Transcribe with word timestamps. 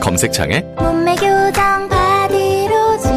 검색창에 0.00 0.60
몸매 0.78 1.14
교정 1.14 1.88
바디로직 1.88 3.10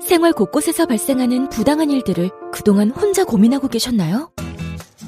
생활 0.00 0.32
곳곳에서 0.32 0.86
발생하는 0.86 1.48
부당한 1.48 1.90
일들을 1.90 2.30
그동안 2.52 2.90
혼자 2.90 3.24
고민하고 3.24 3.68
계셨나요? 3.68 4.30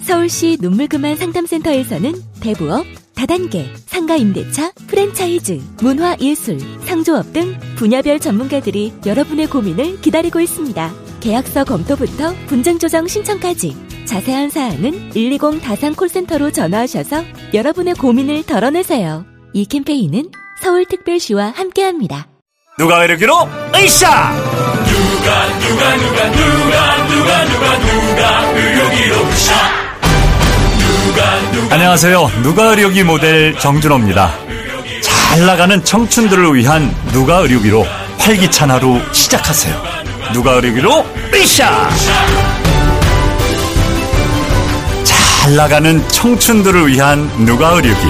서울시 0.03 0.59
눈물그만 0.61 1.17
상담센터에서는 1.17 2.13
대부업, 2.41 2.85
다단계, 3.15 3.67
상가임대차, 3.87 4.73
프랜차이즈, 4.87 5.61
문화예술, 5.81 6.59
상조업 6.85 7.33
등 7.33 7.59
분야별 7.77 8.21
전문가들이 8.21 8.93
여러분의 9.05 9.49
고민을 9.49 10.01
기다리고 10.01 10.41
있습니다. 10.41 10.93
계약서 11.21 11.65
검토부터 11.65 12.35
분쟁 12.47 12.79
조정 12.79 13.07
신청까지 13.07 14.05
자세한 14.05 14.51
사항은 14.51 15.11
120 15.11 15.61
다산 15.63 15.95
콜센터로 15.95 16.53
전화하셔서 16.53 17.23
여러분의 17.53 17.95
고민을 17.95 18.45
덜어내세요. 18.45 19.25
이 19.53 19.65
캠페인은 19.65 20.31
서울특별시와 20.61 21.53
함께합니다. 21.57 22.27
누가 22.79 23.05
이르기로? 23.05 23.49
으쌰! 23.75 24.33
안녕하세요. 31.71 32.31
누가 32.43 32.65
의료기 32.71 33.03
모델 33.05 33.59
정준호입니다. 33.59 34.33
잘 35.03 35.47
나가는 35.47 35.83
청춘들을 35.85 36.55
위한 36.55 36.95
누가 37.13 37.39
의료기로 37.39 37.87
활기찬 38.19 38.71
하루 38.71 39.01
시작하세요. 39.13 39.75
누가 40.33 40.53
의료기로? 40.53 41.05
으쌰! 41.35 41.89
잘 45.05 45.57
나가는 45.57 46.07
청춘들을 46.09 46.89
위한 46.89 47.29
누가 47.45 47.71
의료기. 47.71 48.03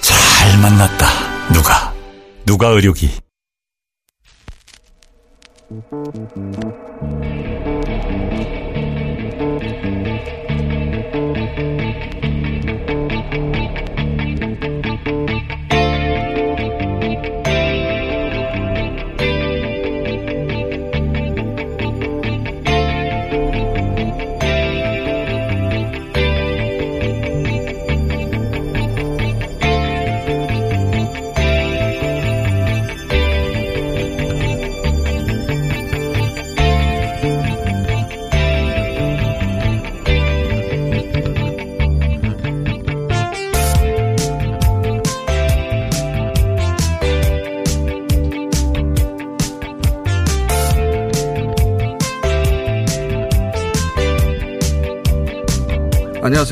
잘 0.00 0.58
만났다 0.60 1.23
누가? 1.54 1.94
누가 2.44 2.68
의료기 2.70 3.08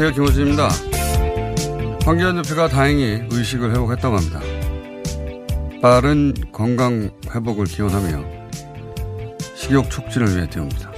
안녕하세요. 0.03 0.11
김호준입니다. 0.15 0.69
황교안 2.05 2.43
대표가 2.43 2.67
다행히 2.67 3.23
의식을 3.31 3.71
회복했다고 3.71 4.17
합니다. 4.17 4.41
빠른 5.81 6.35
건강 6.51 7.09
회복을 7.33 7.67
기원하며 7.67 8.25
식욕 9.55 9.89
촉진을 9.89 10.35
위해 10.35 10.51
띄웁니다. 10.51 10.93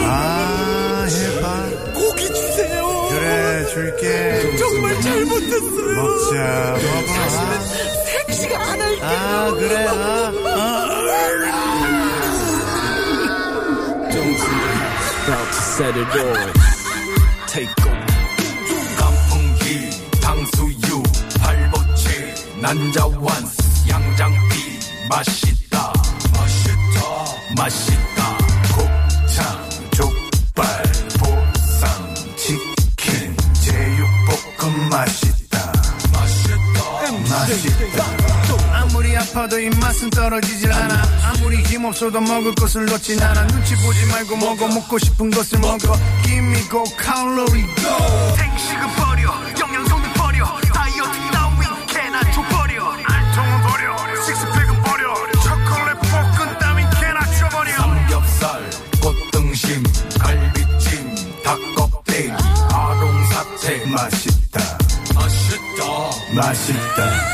아, 0.00 1.06
해봐. 1.08 1.92
고기 1.94 2.26
주세요. 2.26 3.08
그래, 3.10 3.66
줄게. 3.66 4.56
정말 4.58 5.00
잘못했어요. 5.00 6.02
먹자, 6.02 6.78
먹어. 6.82 7.14
생시가 8.26 8.60
안 8.60 8.80
할게. 8.80 9.02
아, 9.02 9.50
그래, 9.52 9.86
아. 9.86 10.32
아. 10.46 10.92
강풍기 15.24 16.61
난자완스 22.74 23.86
양장피 23.86 24.78
맛있다 25.06 25.92
맛있다 26.32 27.00
맛있다 27.54 28.38
곱창 28.74 29.70
족발 29.90 30.82
보쌈 31.18 32.14
치킨 32.34 33.36
제육볶음 33.60 34.88
맛있다 34.88 35.72
맛있다 36.14 37.12
맛있다 37.28 38.32
아무리 38.72 39.16
아파도 39.16 39.58
입맛은 39.58 40.10
떨어지질 40.10 40.72
않아. 40.72 41.02
아무리 41.24 41.56
힘없어도 41.62 42.20
먹을 42.20 42.54
것을 42.54 42.86
놓진 42.86 43.22
않아. 43.22 43.46
눈치 43.46 43.76
보지 43.76 44.06
말고 44.06 44.36
먹어. 44.36 44.68
먹고 44.68 44.98
싶은 44.98 45.30
것을 45.30 45.58
먹어. 45.60 45.78
Give 46.24 46.38
me 46.38 46.68
go, 46.68 46.84
calorie 47.00 47.66
go. 47.76 48.36
생식은 48.36 48.88
버려. 48.96 49.51
맛있다 66.34 67.31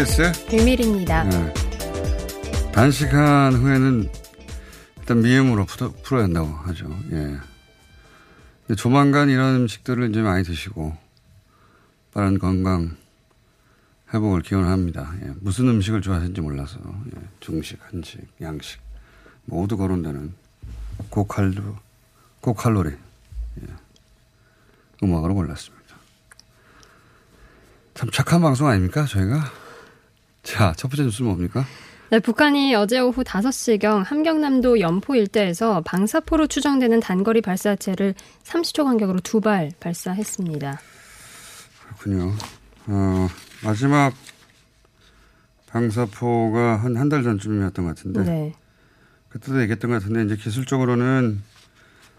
TBS 0.00 0.46
비밀입니다. 0.46 1.24
네. 1.24 1.52
단식한 2.72 3.54
후에는 3.54 4.10
일단 4.98 5.20
미음으로 5.20 5.66
풀어, 5.66 5.92
풀어야 6.02 6.24
한다고 6.24 6.48
하죠. 6.48 6.88
예. 7.12 8.74
조만간 8.76 9.28
이런 9.28 9.56
음식들을 9.56 10.08
이제 10.08 10.22
많이 10.22 10.42
드시고 10.42 10.96
빠른 12.14 12.38
건강 12.38 12.96
회복을 14.14 14.40
기원합니다. 14.40 15.12
예. 15.22 15.32
무슨 15.40 15.68
음식을 15.68 16.00
좋아하시는지 16.00 16.40
몰라서 16.40 16.78
예. 17.14 17.20
중식, 17.40 17.78
한식, 17.82 18.26
양식 18.40 18.80
모두 19.44 19.76
거론되는 19.76 20.32
고칼로 21.10 21.76
고칼로리 22.40 22.90
예. 22.90 23.66
음악으로 25.02 25.34
골랐습니다. 25.34 25.96
참 27.92 28.10
착한 28.10 28.40
방송 28.40 28.66
아닙니까 28.66 29.04
저희가? 29.04 29.69
자, 30.42 30.72
첫 30.76 30.88
번째 30.88 31.04
뉴스는 31.04 31.28
뭡니까? 31.30 31.64
네, 32.10 32.18
북한이 32.18 32.74
어제 32.74 32.98
오후 32.98 33.22
5시경 33.22 34.02
함경남도 34.04 34.80
연포 34.80 35.14
일대에서 35.14 35.80
방사포로 35.82 36.48
추정되는 36.48 36.98
단거리 37.00 37.40
발사체를 37.40 38.14
30초 38.42 38.84
간격으로 38.84 39.20
두 39.20 39.40
발 39.40 39.70
발사했습니다. 39.78 40.80
그렇군요. 41.86 42.32
어, 42.86 43.28
마지막 43.64 44.12
방사포가 45.68 46.76
한 46.82 46.96
한 46.96 47.08
달 47.08 47.22
전쯤이었던 47.22 47.84
것 47.84 47.94
같은데 47.96 48.24
네. 48.24 48.52
그때도 49.28 49.60
얘기했던 49.62 49.90
것 49.90 50.02
같은데 50.02 50.24
이제 50.24 50.36
기술적으로는 50.42 51.40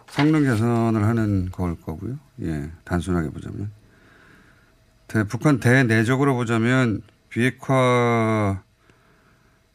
성능 0.10 0.44
개선을 0.44 1.04
하는 1.04 1.50
걸 1.52 1.76
거고요. 1.82 2.18
예, 2.44 2.70
단순하게 2.86 3.30
보자면 3.32 3.72
대, 5.08 5.26
북한 5.26 5.60
대내적으로 5.60 6.36
보자면 6.36 7.02
비핵화 7.32 8.62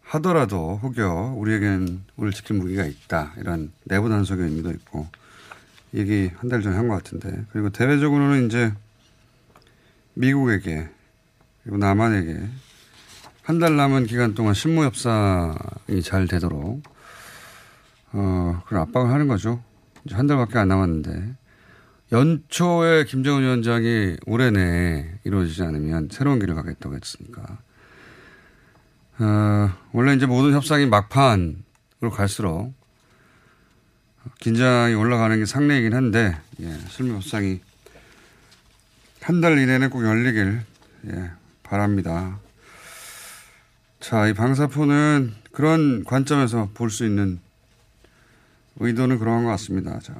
하더라도 0.02 0.78
혹여 0.82 1.34
우리에겐 1.36 2.04
우리를 2.16 2.32
지킬 2.32 2.56
무기가 2.56 2.84
있다. 2.84 3.32
이런 3.38 3.72
내부 3.84 4.08
단속의 4.08 4.44
의미도 4.46 4.70
있고 4.70 5.08
얘기 5.94 6.30
한 6.36 6.48
달 6.48 6.62
전에 6.62 6.76
한 6.76 6.86
것 6.88 6.94
같은데. 7.02 7.44
그리고 7.52 7.70
대외적으로는 7.70 8.46
이제 8.46 8.72
미국에게 10.14 10.88
그리고 11.64 11.78
남한에게 11.78 12.38
한 13.42 13.58
달 13.58 13.76
남은 13.76 14.06
기간 14.06 14.34
동안 14.34 14.54
신무 14.54 14.84
협상이 14.84 16.02
잘 16.02 16.26
되도록 16.28 16.82
어 18.12 18.62
그런 18.66 18.82
압박을 18.82 19.10
하는 19.10 19.28
거죠. 19.28 19.62
이제 20.04 20.14
한 20.14 20.26
달밖에 20.26 20.58
안 20.58 20.68
남았는데 20.68 21.34
연초에 22.12 23.04
김정은 23.04 23.42
위원장이 23.42 24.16
올해 24.26 24.50
내에 24.50 25.18
이루어지지 25.24 25.62
않으면 25.62 26.08
새로운 26.12 26.38
길을 26.38 26.54
가겠다고 26.54 26.94
했으니까 26.94 27.58
어, 29.18 29.70
원래 29.92 30.14
이제 30.14 30.26
모든 30.26 30.52
협상이 30.52 30.86
막판으로 30.86 32.10
갈수록 32.12 32.72
긴장이 34.40 34.94
올라가는 34.94 35.36
게 35.38 35.46
상례이긴 35.46 35.94
한데 35.94 36.36
예, 36.60 36.78
실무 36.88 37.16
협상이 37.16 37.60
한 39.20 39.40
달 39.40 39.58
이내는 39.58 39.90
꼭 39.90 40.04
열리길 40.04 40.60
예, 41.08 41.30
바랍니다. 41.64 42.38
자, 43.98 44.28
이 44.28 44.34
방사포는 44.34 45.34
그런 45.50 46.04
관점에서 46.04 46.70
볼 46.74 46.90
수 46.90 47.04
있는 47.04 47.40
의도는 48.78 49.18
그러한 49.18 49.42
것 49.44 49.50
같습니다. 49.50 49.98
자, 49.98 50.14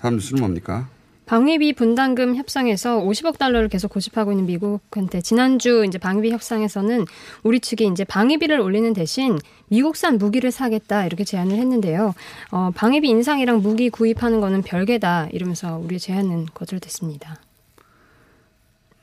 다음 0.00 0.14
뉴스는 0.14 0.40
뭡니까? 0.40 0.88
방위비 1.26 1.74
분담금 1.74 2.34
협상에서 2.34 2.98
50억 2.98 3.38
달러를 3.38 3.68
계속 3.68 3.92
고집하고 3.92 4.32
있는 4.32 4.46
미국한테 4.46 5.20
지난주 5.20 5.84
이제 5.86 5.96
방위비 5.96 6.32
협상에서는 6.32 7.04
우리 7.44 7.60
측이 7.60 7.86
이제 7.86 8.02
방위비를 8.02 8.58
올리는 8.58 8.92
대신 8.92 9.38
미국산 9.68 10.18
무기를 10.18 10.50
사겠다 10.50 11.06
이렇게 11.06 11.22
제안을 11.22 11.56
했는데요. 11.56 12.14
어, 12.50 12.70
방위비 12.74 13.08
인상이랑 13.08 13.62
무기 13.62 13.90
구입하는 13.90 14.40
거는 14.40 14.62
별개다 14.62 15.28
이러면서 15.30 15.76
우리의 15.76 16.00
제안은 16.00 16.46
거절됐습니다. 16.52 17.36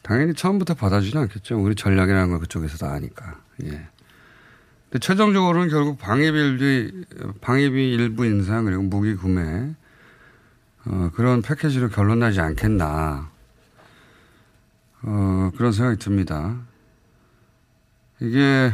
당연히 0.01 0.33
처음부터 0.33 0.73
받아주지는 0.73 1.23
않겠죠. 1.23 1.57
우리 1.57 1.75
전략이라는 1.75 2.29
걸 2.29 2.39
그쪽에서 2.39 2.77
다 2.77 2.91
아니까. 2.91 3.39
예. 3.63 3.69
근데 3.69 4.99
최종적으로는 4.99 5.69
결국 5.69 5.97
방위비, 5.97 7.05
방위비 7.39 7.94
일부 7.94 8.25
인상 8.25 8.65
그리고 8.65 8.83
무기 8.83 9.15
구매 9.15 9.69
어, 10.89 11.12
그런 11.13 11.42
패키지로 11.42 11.89
결론 11.89 12.19
나지 12.19 12.39
않겠나. 12.39 13.30
어, 15.04 15.51
그런 15.56 15.72
생각이 15.72 16.00
듭니다. 16.00 16.57
이게 18.19 18.72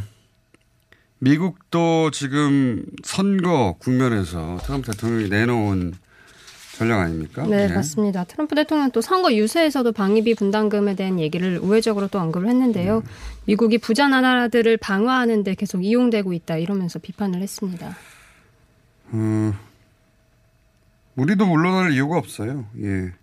미국도 1.19 2.11
지금 2.11 2.85
선거 3.03 3.75
국면에서 3.79 4.57
트럼프 4.63 4.91
대통령이 4.91 5.29
내놓은 5.29 5.93
전략 6.77 6.99
아닙니까? 7.01 7.45
네, 7.45 7.67
예. 7.69 7.73
맞습니다. 7.73 8.23
트럼프 8.23 8.55
대통령 8.55 8.89
또 8.91 8.99
선거 8.99 9.33
유세에서도 9.33 9.91
방위비 9.91 10.35
분담금에 10.35 10.95
대한 10.95 11.19
얘기를 11.19 11.59
우회적으로 11.59 12.07
또 12.07 12.19
언급을 12.19 12.47
했는데요. 12.47 13.03
미국이 13.45 13.77
부자 13.77 14.07
나라들을 14.07 14.77
방어하는데 14.77 15.53
계속 15.55 15.83
이용되고 15.83 16.33
있다 16.33 16.57
이러면서 16.57 16.99
비판을 16.99 17.41
했습니다. 17.41 17.95
어, 19.11 19.53
우리도 21.15 21.45
물러날 21.45 21.91
이유가 21.91 22.17
없어요. 22.17 22.65
예. 22.81 23.13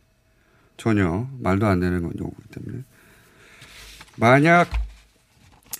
전혀 0.76 1.28
말도 1.40 1.66
안 1.66 1.80
되는 1.80 2.02
건 2.02 2.12
요구기 2.18 2.48
때문에. 2.48 2.84
만약 4.16 4.68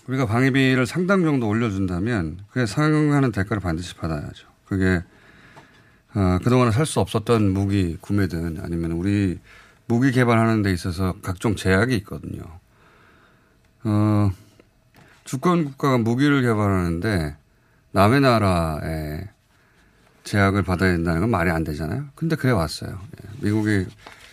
우리가 0.07 0.27
방위비를 0.27 0.87
상당 0.87 1.23
정도 1.23 1.49
올려준다면 1.49 2.41
그에 2.51 2.67
상응하는 2.67 3.33
대가를 3.33 3.61
반드시 3.61 3.95
받아야죠. 3.95 4.49
그게 4.67 5.03
어, 6.15 6.39
그동안은 6.43 6.73
살수 6.73 7.01
없었던 7.01 7.53
무기 7.53 7.97
구매든 8.01 8.61
아니면 8.63 8.93
우리 8.93 9.39
무기 9.87 10.11
개발하는 10.11 10.63
데 10.63 10.73
있어서 10.73 11.15
각종 11.23 11.55
제약이 11.55 11.95
있거든요. 11.99 12.43
어, 13.85 14.31
주권 15.25 15.65
국가가 15.65 15.99
무기를 15.99 16.43
개발하는데 16.43 17.37
남의 17.93 18.21
나라에 18.21 19.29
제약을 20.25 20.63
받아야 20.63 20.93
된다는 20.93 21.21
건 21.23 21.31
말이 21.31 21.51
안 21.51 21.65
되잖아요. 21.65 22.07
근데 22.15 22.37
그래 22.37 22.53
왔어요. 22.53 23.01
예. 23.23 23.29
미국이 23.45 23.87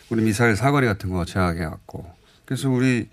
우리 0.09 0.21
미사일 0.21 0.55
사거리 0.55 0.85
같은 0.85 1.09
거 1.09 1.25
제약해 1.25 1.63
왔고. 1.63 2.09
그래서 2.45 2.69
우리 2.69 3.09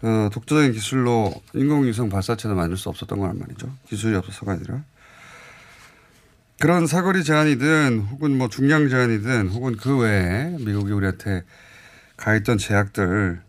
어, 0.00 0.28
독자적인 0.32 0.72
기술로 0.72 1.32
인공위성 1.54 2.08
발사체도 2.08 2.54
만들 2.54 2.76
수 2.76 2.88
없었던 2.88 3.18
거란 3.18 3.38
말이죠. 3.38 3.72
기술이 3.88 4.14
없어서가 4.16 4.52
아니라. 4.52 4.82
그런 6.60 6.86
사거리 6.86 7.24
제한이든 7.24 8.00
혹은 8.10 8.36
뭐 8.36 8.48
중량 8.48 8.88
제한이든 8.88 9.48
혹은 9.48 9.76
그 9.76 9.96
외에 9.98 10.56
미국이 10.58 10.92
우리한테 10.92 11.44
가했던 12.16 12.58
제약들 12.58 13.40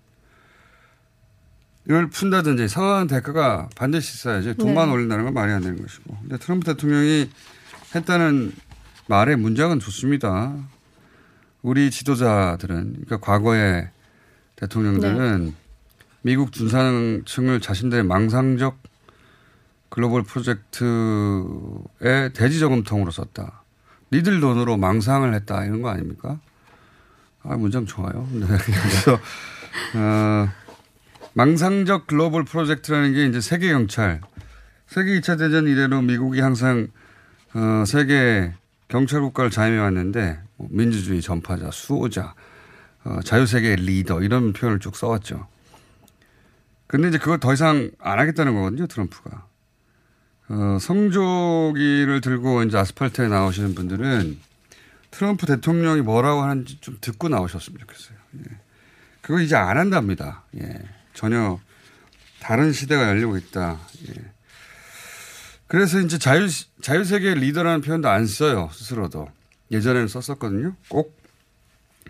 이걸 1.85 2.07
푼다든지 2.07 2.67
상황 2.67 3.07
대가가 3.07 3.67
반드시 3.75 4.13
있어야지 4.13 4.53
돈만 4.55 4.87
네. 4.87 4.93
올린다는 4.93 5.25
건 5.25 5.33
말이 5.33 5.51
안 5.51 5.61
되는 5.63 5.81
것이고. 5.81 6.17
근데 6.21 6.37
트럼프 6.37 6.65
대통령이 6.65 7.31
했다는 7.95 8.53
말의 9.07 9.37
문장은 9.37 9.79
좋습니다. 9.79 10.55
우리 11.61 11.89
지도자들은 11.89 13.03
그러니까 13.05 13.17
과거의 13.17 13.89
대통령들은 14.55 15.55
미국 16.21 16.51
중산층을 16.51 17.61
자신들의 17.61 18.03
망상적 18.03 18.77
글로벌 19.89 20.23
프로젝트의 20.23 20.85
대지 22.33 22.59
저금통으로 22.59 23.09
썼다. 23.11 23.63
니들 24.11 24.39
돈으로 24.39 24.77
망상을 24.77 25.33
했다 25.33 25.65
이런 25.65 25.81
거 25.81 25.89
아닙니까? 25.89 26.39
아 27.41 27.55
문장 27.55 27.85
좋아요. 27.85 28.27
네. 28.31 28.45
그래서 28.45 29.13
어, 29.95 30.49
망상적 31.33 32.05
글로벌 32.07 32.43
프로젝트라는 32.43 33.13
게 33.13 33.25
이제 33.25 33.41
세계 33.41 33.69
경찰, 33.69 34.21
세계 34.87 35.19
2차 35.19 35.39
대전 35.39 35.67
이래로 35.67 36.01
미국이 36.01 36.41
항상 36.41 36.89
어, 37.53 37.83
세계 37.85 38.53
경찰 38.87 39.21
국가를 39.21 39.49
자임해 39.51 39.77
왔는데 39.77 40.39
뭐 40.57 40.67
민주주의 40.71 41.21
전파자, 41.21 41.71
수호자, 41.71 42.35
어, 43.03 43.19
자유세계의 43.23 43.77
리더 43.77 44.21
이런 44.21 44.53
표현을 44.53 44.79
쭉 44.79 44.95
써왔죠. 44.95 45.47
근데 46.87 47.09
이제 47.09 47.17
그걸 47.17 47.39
더 47.39 47.53
이상 47.53 47.91
안 47.99 48.19
하겠다는 48.19 48.55
거거든요, 48.55 48.87
트럼프가. 48.87 49.45
어, 50.49 50.77
성조기를 50.79 52.21
들고 52.21 52.63
이제 52.63 52.77
아스팔트에 52.77 53.27
나오시는 53.27 53.75
분들은 53.75 54.39
트럼프 55.11 55.45
대통령이 55.45 56.01
뭐라고 56.01 56.41
하는지 56.41 56.79
좀 56.81 56.97
듣고 56.99 57.29
나오셨으면 57.29 57.79
좋겠어요. 57.79 58.17
예. 58.39 58.57
그거 59.21 59.39
이제 59.39 59.55
안 59.55 59.77
한답니다. 59.77 60.43
예. 60.59 60.81
전혀 61.13 61.59
다른 62.39 62.71
시대가 62.71 63.09
열리고 63.09 63.37
있다. 63.37 63.79
예. 64.07 64.13
그래서 65.69 65.99
이제 65.99 66.17
자유, 66.17 66.47
자유세계 66.81 67.35
리더라는 67.35 67.81
표현도 67.81 68.09
안 68.09 68.25
써요, 68.25 68.69
스스로도. 68.73 69.29
예전에는 69.69 70.07
썼었거든요. 70.07 70.75
꼭 70.87 71.15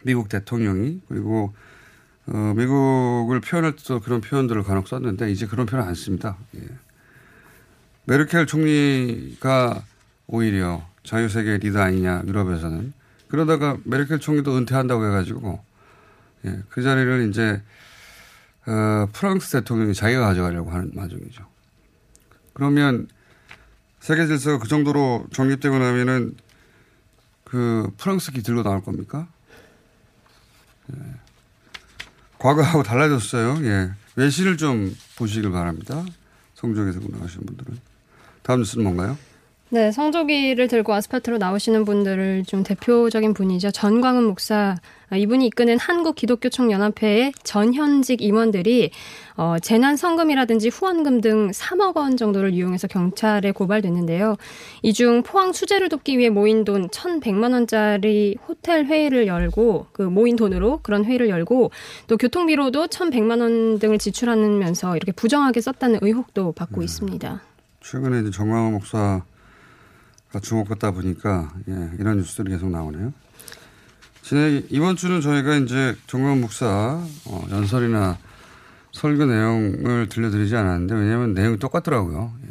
미국 0.03 0.29
대통령이. 0.29 1.01
그리고, 1.09 1.53
어, 2.27 2.53
미국을 2.55 3.41
표현할 3.41 3.75
때도 3.75 3.99
그런 3.99 4.21
표현들을 4.21 4.63
간혹 4.63 4.87
썼는데, 4.87 5.29
이제 5.29 5.45
그런 5.45 5.65
표현 5.65 5.85
안 5.85 5.93
씁니다. 5.93 6.37
예. 6.55 6.61
메르켈 8.05 8.45
총리가 8.45 9.83
오히려 10.27 10.87
자유세계 11.03 11.57
리더 11.57 11.81
아니냐, 11.81 12.23
유럽에서는. 12.27 12.93
그러다가 13.27 13.75
메르켈 13.83 14.19
총리도 14.19 14.57
은퇴한다고 14.57 15.05
해가지고, 15.05 15.61
예, 16.45 16.61
그 16.69 16.81
자리를 16.81 17.29
이제, 17.29 17.61
어, 18.67 19.05
프랑스 19.11 19.51
대통령이 19.51 19.93
자기가 19.93 20.21
가져가려고 20.21 20.71
하는 20.71 20.91
마중이죠. 20.93 21.45
그러면 22.53 23.09
세계 23.99 24.27
질서가 24.27 24.59
그 24.59 24.67
정도로 24.67 25.27
정립되고 25.31 25.77
나면은 25.77 26.35
그 27.43 27.91
프랑스 27.97 28.31
기 28.31 28.41
들고 28.41 28.63
나올 28.63 28.83
겁니까? 28.83 29.27
예. 30.93 30.99
과거하고 32.37 32.83
달라졌어요. 32.83 33.65
예. 33.65 33.91
외신을 34.15 34.57
좀 34.57 34.95
보시길 35.17 35.51
바랍니다. 35.51 36.05
성적에서 36.55 36.99
나가시는 36.99 37.45
분들은. 37.45 37.79
다음 38.41 38.59
뉴스는 38.59 38.83
뭔가요? 38.83 39.17
네, 39.71 39.91
성조기를 39.91 40.67
들고 40.67 40.95
아스팔트로 40.95 41.37
나오시는 41.37 41.85
분들을 41.85 42.43
좀 42.45 42.63
대표적인 42.63 43.35
분이죠. 43.35 43.69
전광훈 43.69 44.23
목사. 44.25 44.75
아, 45.11 45.17
이분이 45.17 45.45
이끄는 45.47 45.77
한국 45.79 46.15
기독교총 46.15 46.71
연합회의 46.71 47.33
전현직 47.43 48.21
임원들이 48.23 48.89
어, 49.37 49.57
재난 49.61 49.95
성금이라든지 49.95 50.69
후원금 50.69 51.21
등 51.21 51.51
3억 51.51 51.97
원 51.97 52.17
정도를 52.17 52.51
이용해서 52.53 52.87
경찰에 52.87 53.51
고발됐는데요. 53.51 54.37
이 54.81 54.93
중 54.93 55.21
포항 55.21 55.53
수재를 55.53 55.87
돕기 55.89 56.17
위해 56.17 56.29
모인 56.31 56.63
돈 56.63 56.87
1,100만 56.89 57.53
원짜리 57.53 58.37
호텔 58.47 58.85
회의를 58.85 59.27
열고 59.27 59.87
그 59.91 60.01
모인 60.01 60.35
돈으로 60.35 60.79
그런 60.81 61.05
회의를 61.05 61.29
열고 61.29 61.69
또 62.07 62.17
교통비로도 62.17 62.87
1,100만 62.87 63.39
원 63.41 63.77
등을 63.77 63.99
지출하면서 63.99 64.95
이렇게 64.95 65.11
부정하게 65.11 65.61
썼다는 65.61 65.99
의혹도 66.01 66.53
받고 66.53 66.81
있습니다. 66.81 67.41
최근에 67.81 68.21
이제 68.21 68.31
정광호 68.31 68.71
목사가 68.71 69.23
주목받다 70.39 70.91
보니까 70.91 71.51
예, 71.67 71.89
이런 71.97 72.17
뉴스들이 72.17 72.51
계속 72.51 72.69
나오네요. 72.69 73.11
지난 74.21 74.63
이번 74.69 74.95
주는 74.95 75.21
저희가 75.21 75.55
이제 75.55 75.95
정광호 76.05 76.35
목사 76.35 77.03
어, 77.25 77.47
연설이나 77.49 78.19
설교 78.91 79.25
내용을 79.25 80.07
들려드리지 80.09 80.55
않았는데 80.55 80.93
왜냐하면 80.93 81.33
내용이 81.33 81.57
똑같더라고요. 81.57 82.31
예. 82.43 82.49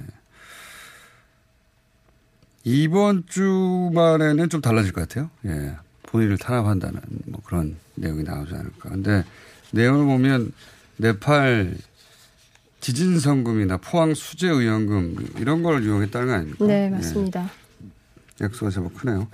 이번 2.64 3.25
주말에는 3.28 4.49
좀 4.49 4.61
달라질 4.61 4.92
것 4.92 5.08
같아요. 5.08 5.30
예. 5.47 5.76
본인을 6.02 6.38
탄압한다는 6.38 7.00
뭐 7.26 7.40
그런 7.44 7.76
내용이 7.94 8.25
나오지 8.25 8.54
않을까. 8.54 8.88
근데 8.88 9.25
내용을 9.70 10.04
보면 10.06 10.52
네팔 10.97 11.76
지진 12.80 13.18
성금이나 13.20 13.76
포항 13.76 14.14
수재 14.14 14.49
의원금 14.49 15.32
이런 15.38 15.62
걸 15.62 15.85
이용했다는 15.85 16.26
거 16.26 16.32
아닙니까? 16.32 16.66
네, 16.66 16.88
맞습니다. 16.90 17.44
예. 17.44 17.67
액수가 18.42 18.71
제법 18.71 18.95
크네요. 18.95 19.28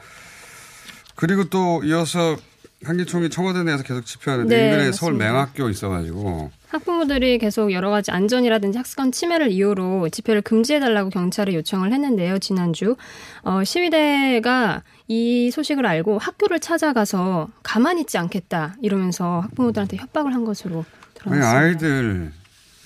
그리고 1.17 1.45
또 1.45 1.83
이어서 1.85 2.37
한기총이 2.85 3.31
청와대 3.31 3.63
내에서 3.63 3.83
계속 3.83 4.05
집회하는데 4.05 4.55
네, 4.55 4.65
인근에 4.73 4.93
서울. 4.93 5.15
맹학교 5.15 5.69
있어가지고 5.71 6.51
학부모들이 6.69 7.39
계속 7.39 7.73
여러 7.73 7.89
가지 7.89 8.11
안전이라든지 8.11 8.77
학습관 8.77 9.13
침해를 9.13 9.51
이유로 9.53 10.09
집회를 10.11 10.43
금지해달라고 10.43 11.09
경찰에 11.11 11.55
요청을 11.55 11.93
했는데요, 11.93 12.39
지난주. 12.41 12.97
어, 13.43 13.63
시위대가 13.65 14.83
이 15.07 15.51
소식을 15.51 15.87
알고 15.87 16.19
학교를 16.19 16.61
찾아가서 16.61 17.49
가만히 17.63 18.03
있지 18.03 18.19
않겠다 18.19 18.75
이러면서 18.83 19.41
학부모들한테 19.41 19.97
협박을 19.99 20.35
한 20.35 20.45
것으로 20.45 20.85
아니 21.27 21.41
드러났습니다. 21.41 21.59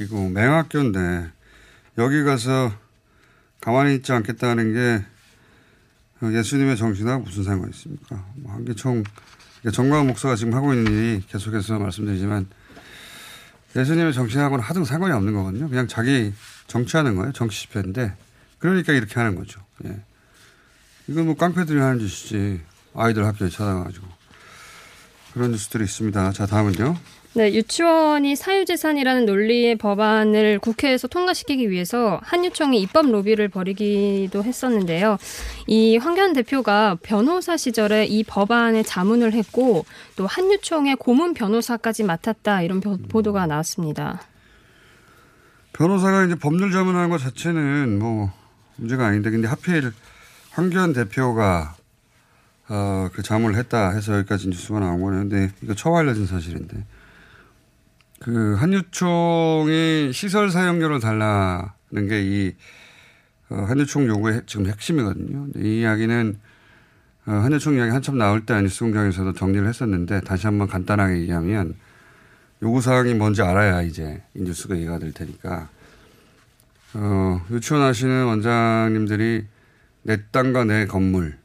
아이들이고 0.00 0.28
맹학교인데 0.32 1.30
여기 1.98 2.22
가서 2.22 2.70
가만히 3.60 3.96
있지 3.96 4.12
않겠다는 4.12 4.74
게 4.74 5.04
예수님의 6.22 6.76
정신하고 6.76 7.24
무슨 7.24 7.44
상관이 7.44 7.70
있습니까? 7.70 8.24
뭐 8.36 8.52
한기총 8.52 9.04
정광 9.72 10.06
목사가 10.06 10.36
지금 10.36 10.54
하고 10.54 10.72
있는 10.72 10.92
일이 10.92 11.22
계속해서 11.28 11.78
말씀드리지만 11.78 12.46
예수님의 13.76 14.12
정신하고는 14.12 14.64
하등 14.64 14.84
상관이 14.84 15.12
없는 15.14 15.32
거거든요. 15.34 15.68
그냥 15.68 15.86
자기 15.86 16.32
정치하는 16.66 17.16
거예요. 17.16 17.32
정치 17.32 17.60
집회인데 17.62 18.14
그러니까 18.58 18.92
이렇게 18.92 19.14
하는 19.14 19.36
거죠. 19.36 19.60
예. 19.84 20.00
이건 21.06 21.26
뭐 21.26 21.36
깡패들이 21.36 21.78
하는 21.78 21.98
짓이지 22.00 22.60
아이들 22.94 23.24
학교에 23.24 23.48
찾아가지고 23.48 24.06
그런 25.32 25.52
뉴스들이 25.52 25.84
있습니다. 25.84 26.32
자 26.32 26.46
다음은요. 26.46 26.96
네, 27.34 27.52
유치원이 27.52 28.34
사유재산이라는 28.34 29.26
논리의 29.26 29.76
법안을 29.76 30.58
국회에서 30.58 31.06
통과시키기 31.08 31.70
위해서 31.70 32.18
한유총이 32.24 32.80
입법 32.80 33.06
로비를 33.10 33.48
벌이기도 33.48 34.42
했었는데요. 34.42 35.18
이 35.66 35.98
황교안 35.98 36.32
대표가 36.32 36.96
변호사 37.02 37.56
시절에 37.56 38.06
이 38.06 38.24
법안에 38.24 38.82
자문을 38.82 39.34
했고 39.34 39.84
또 40.16 40.26
한유총의 40.26 40.96
고문 40.96 41.34
변호사까지 41.34 42.02
맡았다 42.04 42.62
이런 42.62 42.80
보- 42.80 42.96
보도가 42.96 43.46
나왔습니다. 43.46 44.20
변호사가 45.74 46.24
이제 46.24 46.34
법률 46.34 46.72
자문하는 46.72 47.08
것 47.08 47.18
자체는 47.18 48.00
뭐 48.00 48.32
문제가 48.76 49.06
아닌데 49.06 49.30
근데 49.30 49.46
하필 49.46 49.92
황교안 50.50 50.92
대표가 50.92 51.76
어, 52.68 53.08
그 53.12 53.22
자문을 53.22 53.56
했다 53.58 53.90
해서 53.90 54.16
여기까지 54.18 54.48
뉴스가 54.48 54.80
나온 54.80 55.00
거네요. 55.00 55.20
근데 55.20 55.52
이거 55.62 55.74
처음 55.74 55.94
알려진 55.94 56.26
사실인데 56.26 56.76
그 58.20 58.54
한유총이 58.54 60.12
시설 60.12 60.50
사용료를 60.50 61.00
달라는 61.00 62.08
게이 62.08 62.54
어, 63.50 63.54
한유총 63.68 64.06
요구의 64.08 64.36
핵- 64.38 64.46
지금 64.46 64.66
핵심이거든요. 64.66 65.48
이 65.56 65.80
이야기는 65.80 66.38
어, 67.26 67.32
한유총 67.32 67.74
이야기 67.74 67.90
한참 67.90 68.18
나올 68.18 68.44
때 68.44 68.60
뉴스공장에서도 68.60 69.32
정리를 69.34 69.66
했었는데 69.66 70.20
다시 70.22 70.46
한번 70.46 70.66
간단하게 70.68 71.20
얘기하면 71.20 71.74
요구사항이 72.62 73.14
뭔지 73.14 73.42
알아야 73.42 73.82
이제 73.82 74.22
이 74.34 74.42
뉴스가 74.42 74.74
이해가 74.74 74.98
될 74.98 75.12
테니까. 75.12 75.68
어, 76.94 77.40
유치원 77.50 77.82
하시는 77.82 78.24
원장님들이 78.24 79.46
내 80.02 80.22
땅과 80.32 80.64
내 80.64 80.86
건물, 80.86 81.36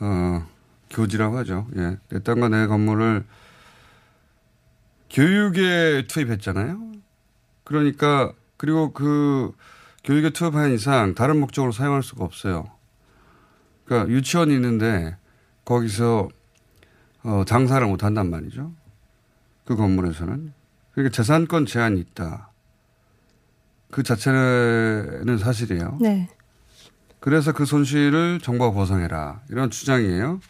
어, 0.00 0.46
교지라고 0.90 1.36
하죠. 1.38 1.68
예. 1.76 1.98
내 2.08 2.18
땅과 2.22 2.48
내 2.48 2.66
건물을 2.66 3.22
교육에 5.12 6.06
투입했잖아요. 6.08 6.92
그러니까, 7.64 8.32
그리고 8.56 8.92
그 8.92 9.52
교육에 10.04 10.30
투입한 10.30 10.72
이상 10.72 11.14
다른 11.14 11.38
목적으로 11.38 11.70
사용할 11.70 12.02
수가 12.02 12.24
없어요. 12.24 12.70
그러니까 13.84 14.10
유치원이 14.10 14.52
있는데 14.54 15.16
거기서 15.64 16.28
어, 17.24 17.44
장사를 17.46 17.86
못 17.86 18.02
한단 18.02 18.30
말이죠. 18.30 18.72
그 19.64 19.76
건물에서는. 19.76 20.52
그러니까 20.92 21.14
재산권 21.14 21.66
제한이 21.66 22.00
있다. 22.00 22.50
그 23.90 24.02
자체는 24.02 25.38
사실이에요. 25.38 25.98
네. 26.00 26.28
그래서 27.20 27.52
그 27.52 27.64
손실을 27.64 28.40
정부가 28.42 28.72
보상해라. 28.72 29.42
이런 29.50 29.70
주장이에요. 29.70 30.40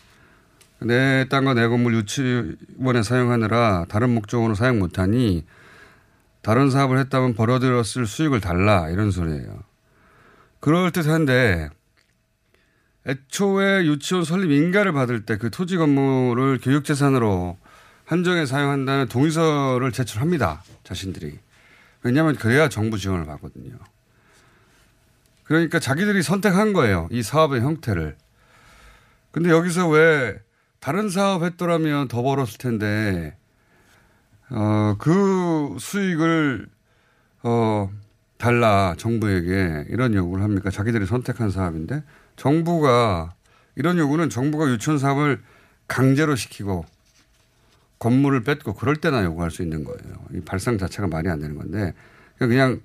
내 0.86 1.26
땅과 1.28 1.54
내 1.54 1.66
건물 1.68 1.94
유치원에 1.94 3.02
사용하느라 3.02 3.86
다른 3.88 4.10
목적으로 4.10 4.54
사용 4.54 4.78
못하니 4.78 5.44
다른 6.42 6.70
사업을 6.70 6.98
했다면 6.98 7.34
벌어들였을 7.34 8.06
수익을 8.06 8.40
달라. 8.40 8.88
이런 8.90 9.10
소리예요. 9.10 9.62
그럴 10.60 10.90
듯한데 10.90 11.70
애초에 13.06 13.84
유치원 13.84 14.24
설립 14.24 14.50
인가를 14.50 14.92
받을 14.92 15.24
때 15.26 15.36
그 15.36 15.50
토지 15.50 15.76
건물을 15.76 16.58
교육재산으로 16.62 17.58
한정해 18.04 18.46
사용한다는 18.46 19.08
동의서를 19.08 19.90
제출합니다. 19.92 20.62
자신들이. 20.84 21.38
왜냐하면 22.02 22.36
그래야 22.36 22.68
정부 22.68 22.98
지원을 22.98 23.26
받거든요. 23.26 23.76
그러니까 25.44 25.78
자기들이 25.78 26.22
선택한 26.22 26.72
거예요. 26.72 27.08
이 27.10 27.22
사업의 27.22 27.60
형태를. 27.60 28.16
근데 29.30 29.50
여기서 29.50 29.88
왜 29.88 30.38
다른 30.82 31.08
사업 31.08 31.44
했더라면 31.44 32.08
더 32.08 32.22
벌었을 32.22 32.58
텐데, 32.58 33.36
어, 34.50 34.96
그 34.98 35.76
수익을, 35.78 36.66
어, 37.44 37.88
달라, 38.36 38.96
정부에게. 38.98 39.86
이런 39.90 40.12
요구를 40.12 40.42
합니까? 40.42 40.70
자기들이 40.70 41.06
선택한 41.06 41.50
사업인데. 41.52 42.02
정부가, 42.34 43.32
이런 43.76 43.96
요구는 43.96 44.28
정부가 44.28 44.68
유치원 44.70 44.98
사업을 44.98 45.40
강제로 45.86 46.34
시키고, 46.34 46.84
건물을 48.00 48.42
뺏고 48.42 48.74
그럴 48.74 48.96
때나 48.96 49.22
요구할 49.22 49.52
수 49.52 49.62
있는 49.62 49.84
거예요. 49.84 50.00
이 50.34 50.40
발상 50.40 50.78
자체가 50.78 51.06
말이 51.06 51.28
안 51.28 51.38
되는 51.38 51.54
건데, 51.56 51.94
그냥 52.38 52.80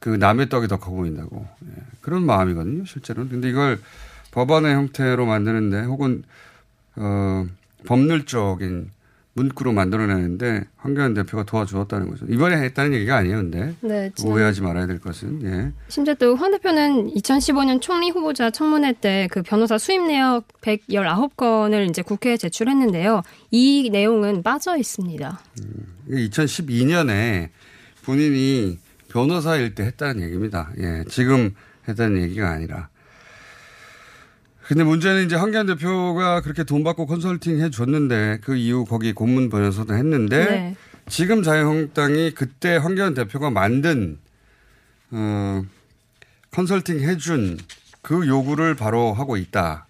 그 0.00 0.08
남의 0.08 0.48
떡이 0.48 0.66
더 0.66 0.78
커 0.78 0.90
보인다고. 0.90 1.46
예. 1.66 1.82
그런 2.00 2.26
마음이거든요, 2.26 2.84
실제로는. 2.84 3.30
근데 3.30 3.48
이걸 3.48 3.78
법안의 4.32 4.74
형태로 4.74 5.24
만드는데 5.24 5.82
혹은, 5.82 6.24
어, 6.98 7.46
법률적인 7.86 8.90
문구로 9.34 9.72
만들어내는데 9.72 10.64
황교안 10.78 11.14
대표가 11.14 11.44
도와주었다는 11.44 12.10
거죠. 12.10 12.26
이번에 12.28 12.56
했다는 12.56 12.92
얘기가 12.94 13.18
아니에요, 13.18 13.36
근데. 13.36 13.72
네, 13.82 14.10
오해하지 14.24 14.62
말아야 14.62 14.88
될 14.88 14.98
것은, 14.98 15.44
예. 15.44 15.72
심지어 15.86 16.14
또 16.14 16.34
황 16.34 16.50
대표는 16.50 17.14
2015년 17.14 17.80
총리 17.80 18.10
후보자 18.10 18.50
청문회 18.50 18.94
때 18.94 19.28
그 19.30 19.42
변호사 19.42 19.78
수입 19.78 20.02
내역 20.08 20.48
119건을 20.60 21.88
이제 21.88 22.02
국회에 22.02 22.36
제출했는데요. 22.36 23.22
이 23.52 23.90
내용은 23.92 24.42
빠져 24.42 24.76
있습니다. 24.76 25.38
2012년에 26.10 27.50
본인이 28.04 28.78
변호사일 29.08 29.74
때 29.76 29.84
했다는 29.84 30.22
얘기입니다. 30.22 30.70
예, 30.78 31.04
지금 31.08 31.54
했다는 31.86 32.20
얘기가 32.22 32.50
아니라. 32.50 32.88
근데 34.68 34.84
문제는 34.84 35.24
이제 35.24 35.34
황교안 35.34 35.64
대표가 35.64 36.42
그렇게 36.42 36.62
돈 36.62 36.84
받고 36.84 37.06
컨설팅 37.06 37.58
해 37.62 37.70
줬는데 37.70 38.40
그 38.42 38.54
이후 38.54 38.84
거기 38.84 39.14
고문 39.14 39.48
변호사도 39.48 39.94
했는데 39.94 40.44
네. 40.44 40.76
지금 41.08 41.42
자유한국당이 41.42 42.32
그때 42.32 42.76
황교안 42.76 43.14
대표가 43.14 43.48
만든 43.48 44.18
어, 45.10 45.64
컨설팅 46.50 47.00
해준 47.00 47.56
그 48.02 48.28
요구를 48.28 48.74
바로 48.74 49.14
하고 49.14 49.38
있다. 49.38 49.86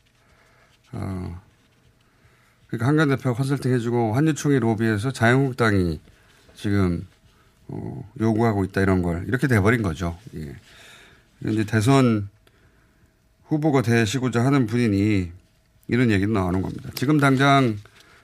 어, 0.93 1.43
그러니까 2.69 2.87
한강 2.87 3.09
대표가 3.09 3.35
컨설팅 3.35 3.73
해주고 3.75 4.15
한유총이 4.15 4.61
로비해서 4.61 5.11
자유한국당이 5.11 5.99
지금 6.55 7.05
어, 7.67 8.09
요구하고 8.21 8.63
있다 8.63 8.81
이런 8.83 9.03
걸 9.03 9.25
이렇게 9.27 9.49
돼버린 9.49 9.83
거죠. 9.83 10.17
예. 10.37 10.55
이제 11.51 11.65
대선 11.65 12.29
후보가 13.49 13.83
되시고자 13.83 14.45
하는 14.45 14.67
분이니 14.67 15.31
이런 15.89 16.11
얘기도 16.11 16.33
나오는 16.33 16.61
겁니다. 16.63 16.91
지금 16.95 17.19
당장 17.19 17.77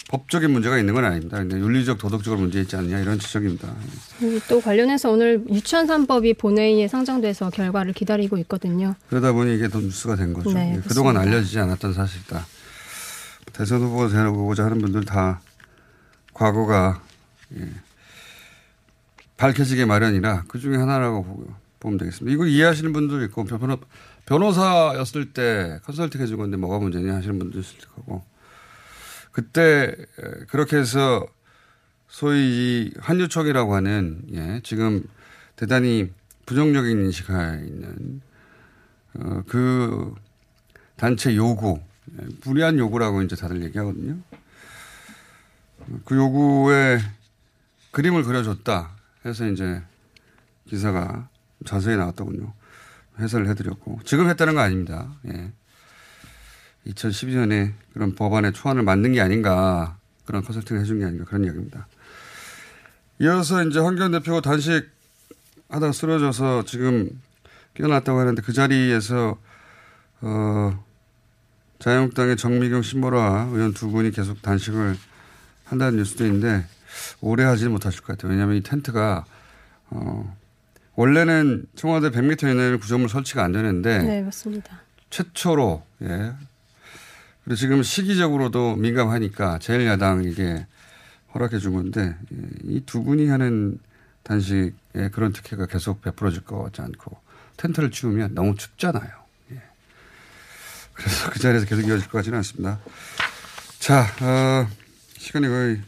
법적인 0.09 0.50
문제가 0.50 0.78
있는 0.78 0.93
건 0.93 1.04
아닙니다. 1.07 1.38
근데 1.38 1.59
윤리적 1.59 1.97
도덕적으로 1.97 2.40
문제 2.40 2.61
있지 2.61 2.76
않느냐 2.76 3.00
이런 3.00 3.19
지적입니다. 3.19 3.75
그리고 4.19 4.38
또 4.49 4.61
관련해서 4.61 5.11
오늘 5.11 5.43
유치원 5.50 5.87
3법이 5.87 6.37
본회의에 6.38 6.88
상정돼서 6.88 7.49
결과를 7.50 7.95
기다리고 7.95 8.37
있거든요. 8.38 8.95
그러다 9.09 9.33
보니 9.33 9.57
이게 9.57 9.69
더 9.69 9.81
뉴스가 9.81 10.16
된 10.16 10.35
거죠. 10.35 10.52
네, 10.52 10.75
예, 10.76 10.81
그동안. 10.87 11.16
알려지지 11.16 11.59
않았던 11.59 11.95
사실이다. 11.95 12.47
대선 13.54 13.81
후보가 13.81 14.09
되고자 14.09 14.64
하는 14.66 14.78
분들 14.81 15.04
다 15.04 15.40
과거가 16.35 17.02
예, 17.57 17.69
밝혀지게 19.38 19.87
마련이라 19.87 20.45
그 20.49 20.59
중에 20.59 20.76
하나라고 20.76 21.47
보면 21.81 21.99
되겠습니다. 21.99 22.33
이거 22.33 22.47
이해하시는 22.47 22.93
분도 22.93 23.23
있고 23.25 23.45
변호, 23.45 23.78
변호사였을 24.26 25.33
때 25.33 25.78
컨설팅 25.85 26.21
해준 26.21 26.38
건데 26.38 26.57
뭐가 26.57 26.78
문제냐 26.78 27.14
하시는 27.14 27.38
분도 27.38 27.59
있을 27.59 27.78
거고 27.95 28.25
그때 29.33 29.95
에, 30.19 30.45
그렇게 30.49 30.76
해서 30.76 31.26
소위 32.09 32.38
이 32.38 32.95
한유총이라고 32.99 33.75
하는 33.75 34.23
예, 34.33 34.61
지금 34.62 35.02
대단히 35.57 36.12
부정적인 36.47 37.07
인식하에 37.07 37.66
있는 37.66 38.21
어, 39.14 39.43
그 39.49 40.14
단체 40.97 41.35
요구, 41.35 41.81
예, 42.12 42.26
불리한 42.40 42.78
요구라고 42.78 43.23
이제 43.23 43.35
다들 43.35 43.62
얘기하거든요. 43.64 44.19
그 46.04 46.16
요구에 46.16 46.99
그림을 47.90 48.23
그려줬다 48.23 48.90
해서 49.26 49.47
이제 49.49 49.83
기사가 50.69 51.28
자세히 51.64 51.97
나왔더군요. 51.97 52.52
해설을 53.18 53.49
해드렸고 53.49 54.00
지금 54.04 54.28
했다는 54.28 54.54
거 54.54 54.61
아닙니다. 54.61 55.12
예. 55.28 55.52
2012년에 56.87 57.73
그런 57.92 58.14
법안의 58.14 58.52
초안을 58.52 58.83
만든 58.83 59.12
게 59.12 59.21
아닌가 59.21 59.97
그런 60.26 60.42
컨설팅을 60.42 60.83
해준 60.83 60.99
게 60.99 61.04
아닌가 61.04 61.25
그런 61.25 61.44
이야기입니다. 61.44 61.87
이어서 63.21 63.62
이제 63.64 63.78
황교안 63.78 64.12
대표가 64.12 64.40
단식 64.40 64.90
하다가 65.68 65.92
쓰러져서 65.92 66.64
지금 66.64 67.09
깨어났다고 67.75 68.18
하는데 68.18 68.40
그 68.42 68.52
자리에서 68.52 69.38
어 70.21 70.85
자유한국당의 71.78 72.37
정미경 72.37 72.83
신보라 72.83 73.50
의원 73.52 73.75
두 73.75 73.90
분이 73.90 74.11
계속 74.11 74.40
단식을 74.42 74.97
한다는 75.64 75.99
뉴스도 75.99 76.25
있는데 76.26 76.66
오래 77.21 77.44
하지는 77.44 77.73
못하실 77.73 78.02
것 78.02 78.16
같아요. 78.16 78.33
왜냐하면 78.33 78.56
이 78.56 78.62
텐트가 78.62 79.25
어 79.90 80.37
원래는 80.97 81.67
청와대 81.75 82.11
100m 82.11 82.43
이내에는 82.53 82.79
구조물 82.79 83.09
설치가 83.09 83.43
안 83.45 83.53
되는데 83.53 83.99
네, 84.03 84.23
맞습니다. 84.23 84.81
최초로 85.11 85.85
예. 86.03 86.33
그리고 87.45 87.57
지금 87.57 87.83
시기적으로도 87.83 88.77
민감하니까 88.77 89.59
제1야당에게 89.59 90.67
허락해 91.35 91.59
준 91.59 91.75
건데 91.75 92.17
이 92.65 92.81
두 92.87 93.03
분이 93.03 93.29
하는 93.29 93.79
단식에 94.23 95.11
그런 95.13 95.33
특혜가 95.33 95.67
계속 95.67 96.01
베풀어질 96.01 96.43
것 96.45 96.63
같지 96.63 96.81
않고 96.81 97.17
텐트를 97.57 97.91
치우면 97.91 98.35
너무 98.35 98.55
춥잖아요. 98.57 99.11
예. 99.53 99.63
그래서 100.95 101.31
그 101.31 101.39
자리에서 101.41 101.67
계속 101.67 101.83
이어질 101.87 102.09
것 102.09 102.19
같지는 102.19 102.39
않습니다. 102.39 102.79
자, 103.81 104.07
어, 104.23 104.67
시간이 105.19 105.47
거의 105.49 105.81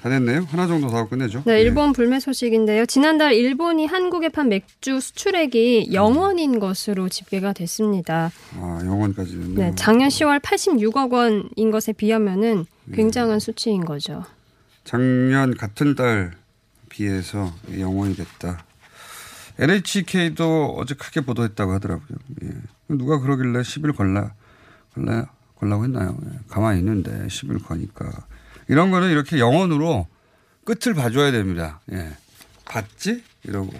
다 0.00 0.08
됐네요. 0.08 0.46
하나 0.48 0.68
정도 0.68 0.88
더 0.88 0.96
하고 0.96 1.08
끝내죠. 1.08 1.42
네, 1.44 1.54
예. 1.54 1.62
일본 1.62 1.92
불매 1.92 2.20
소식인데요. 2.20 2.86
지난달 2.86 3.34
일본이 3.34 3.86
한국에 3.86 4.28
판 4.28 4.48
맥주 4.48 5.00
수출액이 5.00 5.90
0원인 5.92 6.60
것으로 6.60 7.08
집계가 7.08 7.52
됐습니다. 7.52 8.30
아, 8.56 8.80
영원까지는. 8.84 9.54
네, 9.56 9.72
작년 9.74 10.08
10월 10.08 10.40
86억 10.40 11.12
원인 11.12 11.70
것에 11.72 11.92
비하면은 11.92 12.66
굉장한 12.94 13.40
수치인 13.40 13.84
거죠. 13.84 14.24
작년 14.84 15.56
같은 15.56 15.96
달 15.96 16.32
비해서 16.88 17.52
영원이 17.76 18.14
됐다. 18.14 18.64
NHK도 19.58 20.76
어제 20.78 20.94
크게 20.94 21.22
보도했다고 21.22 21.72
하더라고요. 21.72 22.18
예. 22.44 22.50
누가 22.88 23.18
그러길래 23.18 23.60
10일 23.62 23.96
걸라, 23.96 24.32
걸라, 24.94 25.26
걸라고 25.56 25.82
했나요? 25.84 26.16
예. 26.24 26.38
가만히 26.48 26.78
있는데 26.78 27.26
10일 27.26 27.64
거니까. 27.64 28.08
이런 28.68 28.90
거는 28.90 29.10
이렇게 29.10 29.38
영원으로 29.38 30.06
끝을 30.64 30.94
봐줘야 30.94 31.30
됩니다. 31.30 31.80
예. 31.92 32.16
봤지? 32.64 33.24
이러고. 33.44 33.72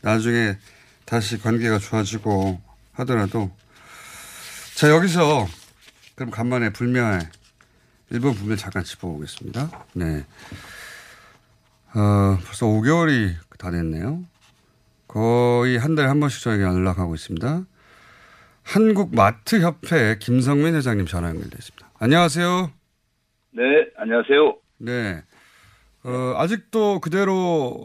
나중에 0.00 0.56
다시 1.04 1.38
관계가 1.38 1.78
좋아지고 1.78 2.60
하더라도. 2.92 3.50
자, 4.74 4.90
여기서 4.90 5.46
그럼 6.14 6.30
간만에 6.30 6.70
불멸, 6.70 7.28
일본 8.10 8.34
불멸 8.34 8.56
잠깐 8.56 8.84
짚어보겠습니다. 8.84 9.84
네. 9.94 10.24
어, 11.94 12.38
벌써 12.44 12.66
5개월이 12.66 13.34
다 13.58 13.70
됐네요. 13.70 14.24
거의 15.06 15.76
한 15.76 15.94
달에 15.94 16.08
한 16.08 16.20
번씩 16.20 16.42
저에게 16.42 16.62
연락하고 16.62 17.14
있습니다. 17.14 17.64
한국마트협회 18.62 20.16
김성민 20.18 20.74
회장님 20.74 21.06
전화 21.06 21.28
연결돼 21.28 21.56
있습니다. 21.58 21.90
안녕하세요. 21.98 22.81
네, 23.54 23.62
안녕하세요. 23.96 24.56
네. 24.78 25.22
어, 26.04 26.34
아직도 26.36 27.00
그대로, 27.00 27.32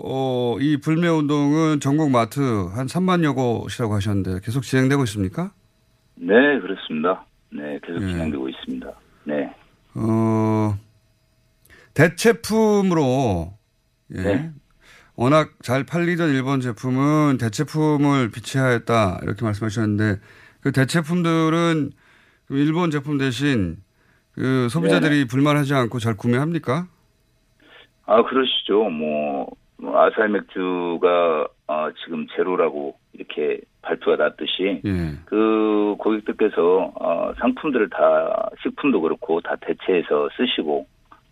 어, 0.04 0.58
이 0.60 0.78
불매 0.78 1.08
운동은 1.08 1.80
전국 1.82 2.10
마트 2.10 2.40
한 2.40 2.88
3만여 2.88 3.36
곳이라고 3.36 3.94
하셨는데 3.94 4.40
계속 4.44 4.64
진행되고 4.64 5.04
있습니까? 5.04 5.52
네, 6.16 6.34
그렇습니다. 6.62 7.26
네, 7.52 7.80
계속 7.86 8.02
예. 8.04 8.08
진행되고 8.08 8.50
있습니다. 8.50 8.92
네. 9.26 9.54
어, 9.96 10.78
대체품으로, 11.94 13.54
예. 14.16 14.22
네. 14.22 14.52
워낙 15.16 15.52
잘 15.62 15.84
팔리던 15.84 16.30
일본 16.30 16.62
제품은 16.62 17.38
대체품을 17.40 18.32
비치하였다. 18.32 19.20
이렇게 19.24 19.44
말씀하셨는데 19.44 20.22
그 20.62 20.72
대체품들은 20.72 21.92
그 22.48 22.58
일본 22.58 22.92
제품 22.92 23.18
대신 23.18 23.78
그 24.38 24.69
소비자들이 24.69 25.26
불만하지 25.26 25.73
않고 25.73 25.97
잘 25.97 26.15
구매합니까? 26.15 26.88
아, 28.06 28.23
그러시죠. 28.23 28.84
뭐, 28.89 29.47
뭐 29.78 30.00
아사히 30.00 30.30
맥주가 30.30 31.47
어, 31.67 31.89
지금 32.04 32.28
제로라고 32.36 32.95
이렇게 33.13 33.60
발표가 33.82 34.23
났듯이 34.23 34.82
예. 34.86 35.17
그 35.26 35.95
고객들께서 35.97 36.93
어, 36.95 37.34
상품들을 37.39 37.89
다 37.89 38.50
식품도 38.62 39.02
그렇고 39.02 39.41
다 39.41 39.56
대체해서 39.60 40.30
쓰시고 40.38 40.86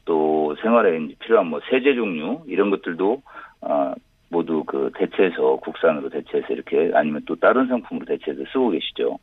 또 0.06 0.56
생활에 0.62 0.98
필요한 1.20 1.48
뭐 1.48 1.62
세제 1.70 1.94
종류 1.94 2.42
이런 2.48 2.72
것들도 2.72 3.22
어, 3.62 3.94
모두 4.30 4.64
그 4.66 4.92
대체해서 4.96 5.58
국산으로 5.58 6.10
대체해서 6.10 6.54
이렇게 6.54 6.92
아니면 6.96 7.22
또 7.28 7.36
다른 7.36 7.68
상품으로 7.68 8.06
대체해서 8.06 8.44
쓰고 8.52 8.72
계시죠. 8.72 9.20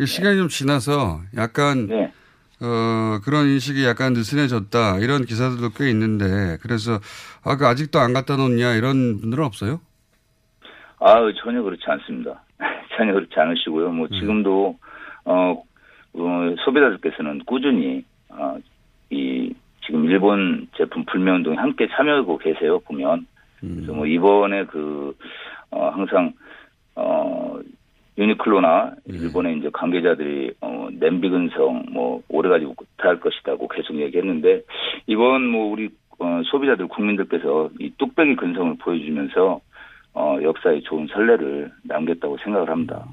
이 0.00 0.06
시간이 0.06 0.38
좀 0.38 0.48
지나서 0.48 1.20
약간 1.36 1.86
네. 1.86 2.12
어, 2.60 3.20
그런 3.24 3.46
인식이 3.46 3.84
약간 3.84 4.12
느슨해졌다 4.14 4.98
이런 4.98 5.24
기사들도 5.24 5.70
꽤 5.76 5.90
있는데 5.90 6.58
그래서 6.60 6.98
아, 7.44 7.56
그 7.56 7.66
아직도 7.66 8.00
안 8.00 8.12
갖다 8.12 8.36
놓냐 8.36 8.74
이런 8.74 9.20
분들은 9.20 9.44
없어요? 9.44 9.80
아, 11.00 11.14
전혀 11.42 11.62
그렇지 11.62 11.84
않습니다. 11.86 12.42
전혀 12.96 13.12
그렇지 13.12 13.32
않으시고요. 13.38 13.90
뭐 13.90 14.08
지금도 14.08 14.76
어, 15.24 15.62
어, 16.14 16.54
소비자들께서는 16.64 17.44
꾸준히 17.46 18.04
어, 18.30 18.58
이 19.10 19.54
지금 19.86 20.04
일본 20.04 20.68
제품 20.76 21.04
불매 21.04 21.30
운동에 21.30 21.56
함께 21.56 21.88
참여하고 21.96 22.38
계세요. 22.38 22.80
보면 22.80 23.26
그래서 23.60 23.92
뭐 23.92 24.06
이번에 24.06 24.64
그 24.66 25.16
어, 25.70 25.88
항상 25.90 26.32
어, 26.96 27.58
유니클로나 28.18 28.94
일본의 29.06 29.58
이제 29.58 29.70
관계자들이 29.72 30.54
어, 30.60 30.88
냄비 30.92 31.30
근성 31.30 31.84
뭐 31.90 32.22
오래 32.28 32.48
가지고 32.48 32.74
못할 32.76 33.20
것이다고 33.20 33.68
계속 33.68 33.96
얘기했는데 33.96 34.62
이번 35.06 35.46
뭐 35.46 35.70
우리 35.70 35.88
어, 36.18 36.42
소비자들 36.50 36.88
국민들께서 36.88 37.70
이 37.78 37.92
뚝배기 37.96 38.36
근성을 38.36 38.76
보여주면서 38.78 39.60
어, 40.14 40.38
역사에 40.42 40.80
좋은 40.80 41.06
선례를 41.06 41.70
남겼다고 41.84 42.38
생각을 42.42 42.68
합니다. 42.68 43.06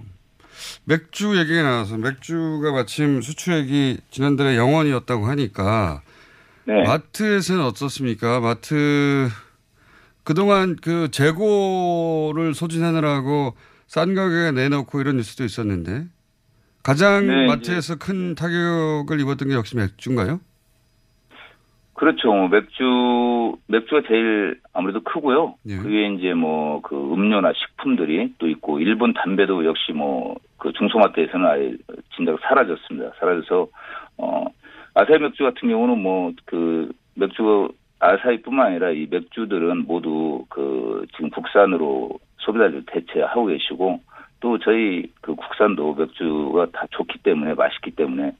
맥주 0.86 1.38
얘기가 1.38 1.62
나와서 1.62 1.98
맥주가 1.98 2.72
마침 2.72 3.22
수출액이 3.22 3.98
지난달에 4.10 4.58
영원이었다고 4.58 5.26
하니까 5.26 6.02
네. 6.65 6.82
마트에서는 6.82 7.63
어떻습니까? 7.63 8.39
마트 8.39 9.28
그동안 10.24 10.76
그 10.82 11.12
재고를 11.12 12.56
소진하느라고 12.56 13.54
싼 13.88 14.15
가격에 14.15 14.52
내놓고 14.52 15.00
이런 15.02 15.17
뉴스도 15.17 15.43
있었는데 15.43 16.06
가장 16.84 17.28
네, 17.28 17.48
마트에서 17.48 17.98
큰 17.98 18.36
타격을 18.36 19.19
입었던 19.19 19.48
게 19.50 19.56
역시 19.56 19.76
맥주인가요? 19.76 20.39
그렇죠. 21.93 22.28
뭐 22.28 22.50
맥주 22.50 23.56
맥주가 23.67 24.02
제일 24.08 24.60
아무래도 24.74 25.02
크고요. 25.02 25.56
예. 25.67 25.78
그 25.78 25.88
위에 25.89 26.13
이제 26.13 26.34
뭐 26.34 26.82
그 26.82 26.95
음료나 26.95 27.54
식품들이 27.54 28.34
또 28.38 28.48
있고 28.50 28.80
일본 28.80 29.13
담배도 29.13 29.65
역시 29.65 29.91
뭐 29.93 30.36
그 30.58 30.71
중소마트에서는 30.74 31.45
아예 31.45 31.74
진작 32.15 32.39
사라졌습니다. 32.41 33.12
사라져서 33.19 33.67
어 34.17 34.45
아사히 34.95 35.19
맥주 35.19 35.43
같은 35.43 35.69
경우는 35.69 36.00
뭐 36.02 36.34
그 36.45 36.91
맥주 37.13 37.69
아사히뿐만 38.00 38.67
아니라 38.67 38.91
이 38.91 39.08
맥주들은 39.10 39.86
모두 39.86 40.45
그 40.50 41.06
지금 41.15 41.30
국산으로 41.30 42.19
소비자들 42.46 42.84
대체하고 42.88 43.48
계시고 43.48 44.02
또 44.40 44.60
저희 44.60 45.12
그 45.22 45.36
국산도 45.36 45.96
맥주가 45.96 46.68
다 46.72 46.86
좋기 46.92 47.20
때문에 47.20 47.54
맛있기 47.56 47.92
때문에 47.92 48.32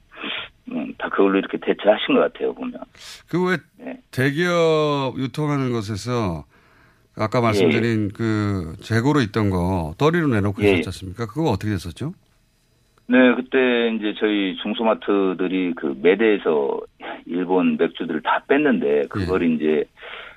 음, 0.72 0.94
다 0.98 1.10
그걸로 1.10 1.38
이렇게 1.38 1.58
대체하신 1.58 2.16
것 2.16 2.22
같아요 2.22 2.54
보면. 2.54 2.80
그왜 3.30 3.58
네. 3.80 4.00
대기업 4.12 5.18
유통하는 5.18 5.72
곳에서 5.72 6.46
아까 7.18 7.42
말씀드린 7.42 8.10
그 8.10 8.76
재고로 8.82 9.22
있던 9.22 9.50
거 9.50 9.94
떨이로 9.98 10.28
내놓고 10.28 10.62
예, 10.64 10.68
예. 10.68 10.72
있었지 10.74 10.90
않습니까? 10.90 11.26
그거 11.28 11.50
어떻게 11.50 11.72
됐었죠? 11.72 12.14
네, 13.08 13.36
그때 13.36 13.96
이제 13.96 14.16
저희 14.20 14.58
중소마트들이 14.64 15.74
그 15.76 15.96
매대에서 16.02 16.82
일본 17.26 17.78
맥주들을 17.78 18.22
다 18.22 18.44
뺐는데 18.48 19.04
그걸 19.10 19.44
예. 19.44 19.54
이제 19.54 19.84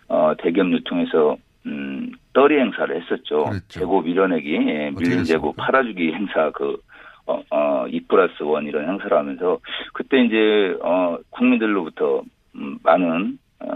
어 0.08 0.34
대기업 0.38 0.70
유통에서 0.72 1.36
음 1.66 2.12
떨이 2.38 2.56
행사를 2.56 2.94
했었죠. 2.94 3.46
그랬죠. 3.46 3.80
재고 3.80 4.00
밀어내기, 4.00 4.52
예, 4.54 4.90
밀린 4.96 5.24
재고? 5.24 5.52
팔아주기 5.54 6.12
행사 6.12 6.52
그 6.52 6.80
어, 7.26 7.42
어, 7.50 7.84
2 7.88 8.02
플러스 8.06 8.34
1 8.40 8.68
이런 8.68 8.88
행사를 8.88 9.12
하면서 9.12 9.58
그때 9.92 10.20
이제 10.22 10.78
어 10.80 11.18
국민들로부터 11.30 12.22
음, 12.54 12.78
많은 12.84 13.40
어 13.58 13.66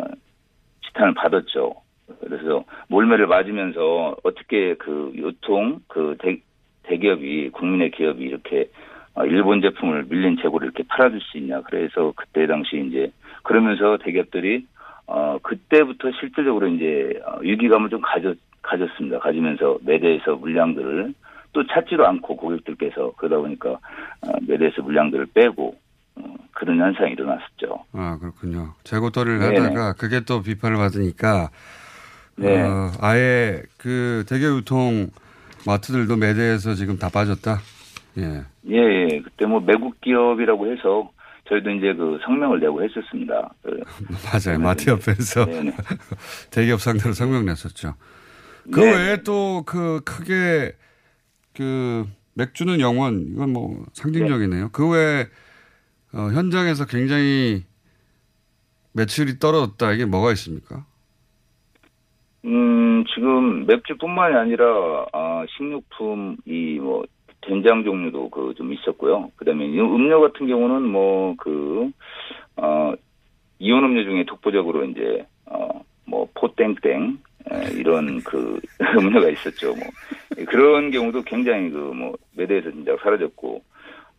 지탄을 0.87 1.15
받았죠. 1.15 1.75
그래서 2.21 2.65
몰매를 2.87 3.27
맞으면서 3.27 4.15
어떻게 4.23 4.75
그 4.75 5.11
유통 5.17 5.81
그 5.89 6.17
대, 6.21 6.39
대기업이 6.85 7.51
국민의 7.51 7.91
기업이 7.91 8.23
이렇게 8.23 8.71
어, 9.15 9.25
일본 9.25 9.61
제품을 9.61 10.05
밀린 10.09 10.37
재고를 10.41 10.67
이렇게 10.67 10.85
팔아줄 10.85 11.21
수 11.21 11.37
있냐. 11.39 11.63
그래서 11.63 12.13
그때 12.15 12.47
당시 12.47 12.81
이제 12.89 13.11
그러면서 13.43 13.99
대기업들이 13.99 14.67
어 15.09 15.39
그때부터 15.43 16.13
실질적으로 16.21 16.69
이제 16.69 17.21
어, 17.27 17.39
위기감을 17.41 17.91
좀 17.91 18.01
가졌 18.01 18.39
가졌습니다. 18.63 19.19
가지면서 19.19 19.79
매대에서 19.83 20.37
물량들을 20.37 21.15
또 21.53 21.67
찾지도 21.67 22.07
않고 22.07 22.37
고객들께서 22.37 23.13
그러다 23.17 23.39
보니까 23.39 23.71
어, 23.73 24.33
매대에서 24.47 24.83
물량들을 24.83 25.27
빼고 25.35 25.75
어, 26.17 26.35
그런 26.53 26.79
현상이 26.79 27.13
일어났었죠. 27.13 27.85
아 27.93 28.19
그렇군요. 28.19 28.75
재고 28.85 29.11
떨이를 29.11 29.39
네네. 29.39 29.59
하다가 29.59 29.93
그게 29.95 30.21
또 30.21 30.43
비판을 30.43 30.77
받으니까 30.77 31.51
네. 32.37 32.63
어, 32.63 32.91
아예 33.01 33.63
그 33.79 34.25
대기업 34.29 34.59
유통 34.59 35.09
마트들도 35.67 36.17
매대에서 36.17 36.75
지금 36.75 36.99
다 36.99 37.09
빠졌다. 37.09 37.59
예. 38.19 38.43
예, 38.69 38.77
예. 38.77 39.21
그때 39.21 39.47
뭐 39.47 39.61
매국 39.61 40.01
기업이라고 40.01 40.73
해서 40.73 41.11
저희도 41.49 41.71
이제 41.71 41.93
그 41.95 42.19
성명을 42.25 42.61
내고 42.61 42.83
했었습니다. 42.83 43.53
그, 43.63 43.81
맞아요. 44.33 44.59
마트 44.59 44.89
옆에서 44.91 45.45
네네. 45.45 45.73
대기업 46.51 46.81
상대로 46.81 47.13
성명 47.13 47.45
냈었죠. 47.45 47.95
그 48.71 48.81
네. 48.81 48.93
외에 48.97 49.23
또 49.23 49.63
그 49.67 50.01
크게 50.05 50.73
그 51.55 52.07
맥주는 52.35 52.81
영원 52.81 53.33
이건 53.35 53.53
뭐 53.53 53.85
상징적이네요. 53.93 54.71
그 54.73 54.89
외에 54.89 55.27
어, 56.15 56.31
현장에서 56.33 56.87
굉장히 56.87 57.65
매출이 58.95 59.39
떨어졌다 59.39 59.93
이게 59.93 60.05
뭐가 60.05 60.33
있습니까? 60.33 60.85
음, 62.45 63.05
지금 63.15 63.67
맥주뿐만이 63.67 64.35
아니라 64.37 65.07
아, 65.13 65.45
식료품 65.57 66.37
이뭐 66.47 67.05
된장 67.43 67.85
종류도 67.85 68.31
그 68.31 68.55
좀 68.57 68.73
있었고요. 68.73 69.31
그다음에 69.37 69.67
이 69.67 69.79
음료 69.81 70.21
같은 70.21 70.47
경우는 70.47 70.83
뭐그 70.91 71.91
어, 72.57 72.95
이온 73.59 73.85
음료 73.85 74.05
중에 74.05 74.25
독보적으로 74.27 74.85
이제 74.85 75.27
어뭐 75.47 76.29
포땡땡 76.35 77.19
에, 77.32 77.32
이런 77.73 78.21
그 78.23 78.61
음료가 78.99 79.29
있었죠. 79.31 79.75
뭐 79.75 79.85
그런 80.47 80.91
경우도 80.91 81.23
굉장히 81.23 81.71
그 81.71 81.79
뭐 81.95 82.17
매대에서 82.37 82.71
진짜 82.71 82.97
사라졌고 83.03 83.63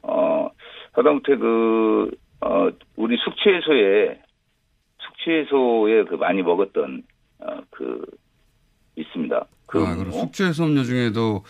어 0.03 0.49
하다못해 0.91 1.35
그 1.37 2.11
어, 2.41 2.69
우리 2.97 3.17
숙취해소에 3.17 4.19
숙취해소에 4.99 6.03
그 6.05 6.15
많이 6.15 6.41
먹었던 6.41 7.03
어, 7.39 7.59
그 7.71 8.05
있습니다. 8.95 9.45
그 9.65 9.79
아, 9.83 9.95
그리고 9.95 10.11
숙취해소 10.11 10.65
음료 10.65 10.83
중에도 10.83 11.43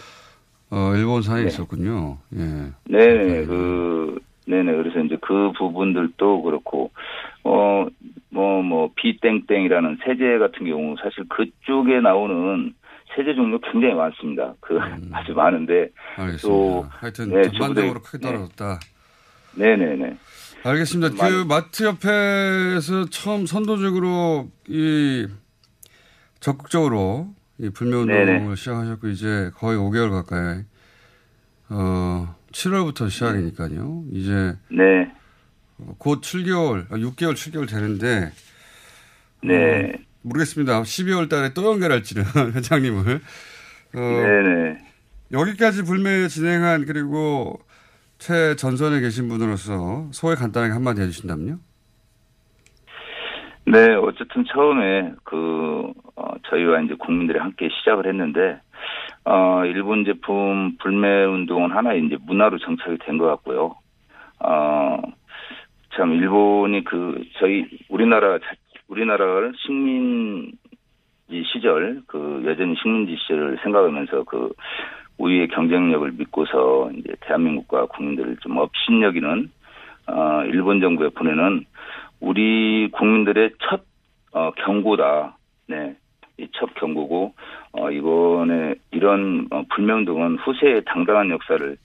어, 0.70 0.94
일본산이 0.96 1.48
있었군요. 1.48 2.18
예. 2.36 2.72
네네 2.86 3.46
그 3.46 4.20
네네 4.48 4.72
그래서 4.76 5.00
이제 5.00 5.18
그 5.22 5.52
부분들도 5.58 6.42
그렇고 6.44 6.92
어 7.44 7.88
뭐 8.30 8.64
뭐 8.64 8.90
비땡땡이라는 8.96 10.00
세제 10.04 10.40
같은 10.40 10.66
경우 10.66 10.96
사실 11.02 11.24
그쪽에 11.30 12.00
나오는 12.02 12.74
세제 13.16 13.36
종류 13.36 13.60
굉장히 13.60 13.94
많습니다. 13.94 14.56
그 14.60 14.80
아주 15.14 15.34
많은데 15.34 15.90
알겠습니다. 16.18 16.42
또 16.48 16.86
하여튼 16.90 17.30
네, 17.30 17.44
전반적으로 17.44 18.02
크게 18.02 18.18
떨어졌다. 18.18 18.80
네 19.56 19.76
네네 19.76 20.18
알겠습니다. 20.64 21.16
많이- 21.16 21.32
그 21.36 21.44
마트 21.48 21.84
옆에서 21.84 23.06
처음 23.12 23.46
선도적으로 23.46 24.50
이 24.68 25.28
적극적으로 26.40 27.28
이 27.60 27.70
불매운동을 27.70 28.26
네네. 28.26 28.56
시작하셨고 28.56 29.08
이제 29.10 29.52
거의 29.56 29.78
5개월 29.78 30.10
가까이 30.10 30.62
어 31.70 32.36
7월부터 32.54 33.10
시작이니까요. 33.10 34.06
이제 34.14 34.56
네 34.70 35.12
곧 35.98 36.22
7개월, 36.22 36.92
아, 36.92 36.98
6개월, 36.98 37.34
7개월 37.34 37.70
되는데 37.70 38.32
네. 39.44 39.94
모르겠습니다. 40.22 40.82
12월 40.82 41.30
달에 41.30 41.54
또 41.54 41.70
연결할지는 41.72 42.24
회장님을 42.56 43.20
어, 43.96 44.00
네네. 44.00 44.78
여기까지 45.32 45.84
불매 45.84 46.28
진행한 46.28 46.86
그리고 46.86 47.60
최 48.18 48.56
전선에 48.56 49.02
계신 49.02 49.28
분으로서 49.28 50.08
소회 50.12 50.36
간단하게 50.36 50.74
한마디 50.74 51.02
해주신다면요. 51.02 51.60
네, 53.66 53.96
어쨌든 53.96 54.46
처음에 54.46 55.14
그 55.24 55.92
어, 56.16 56.34
저희와 56.50 56.82
이제 56.82 56.96
국민들이 56.96 57.40
함께 57.40 57.70
시작을 57.70 58.08
했는데 58.08 58.62
어, 59.26 59.64
일본 59.66 60.04
제품 60.06 60.76
불매 60.80 61.24
운동은 61.26 61.72
하나 61.72 61.94
이제 61.94 62.18
문화로 62.26 62.58
정착이 62.60 62.98
된 63.00 63.18
것 63.18 63.26
같고요. 63.28 63.76
어, 64.40 64.98
참 65.96 66.14
일본이 66.14 66.84
그 66.84 67.24
저희 67.40 67.66
우리나라 67.90 68.40
자- 68.40 68.46
우리나라를 68.90 69.54
식민지 69.58 70.58
시절 71.54 72.02
그 72.08 72.44
여전히 72.46 72.76
식민지 72.82 73.16
시절을 73.22 73.60
생각하면서 73.64 74.24
그 74.24 74.52
우위의 75.20 75.48
경쟁력을 75.50 76.12
믿고서 76.14 76.92
이제 76.98 77.14
대한민국과 77.22 77.86
국민들을 77.86 78.38
좀 78.38 78.58
업신여기는 78.58 79.50
어, 80.08 80.44
일본 80.46 80.82
정부에 80.82 81.10
보내는 81.10 81.64
우리 82.20 82.90
국민들의 82.92 83.52
첫 83.60 83.84
어, 84.34 84.52
경고다. 84.52 85.38
네. 85.68 85.96
이첫 86.38 86.74
경고고 86.76 87.34
어, 87.74 87.92
이번에 87.92 88.76
이런 88.92 89.48
어, 89.52 89.64
불매운동은 89.70 90.38
후세에 90.38 90.82
당당한 90.86 91.30
역사를 91.30 91.78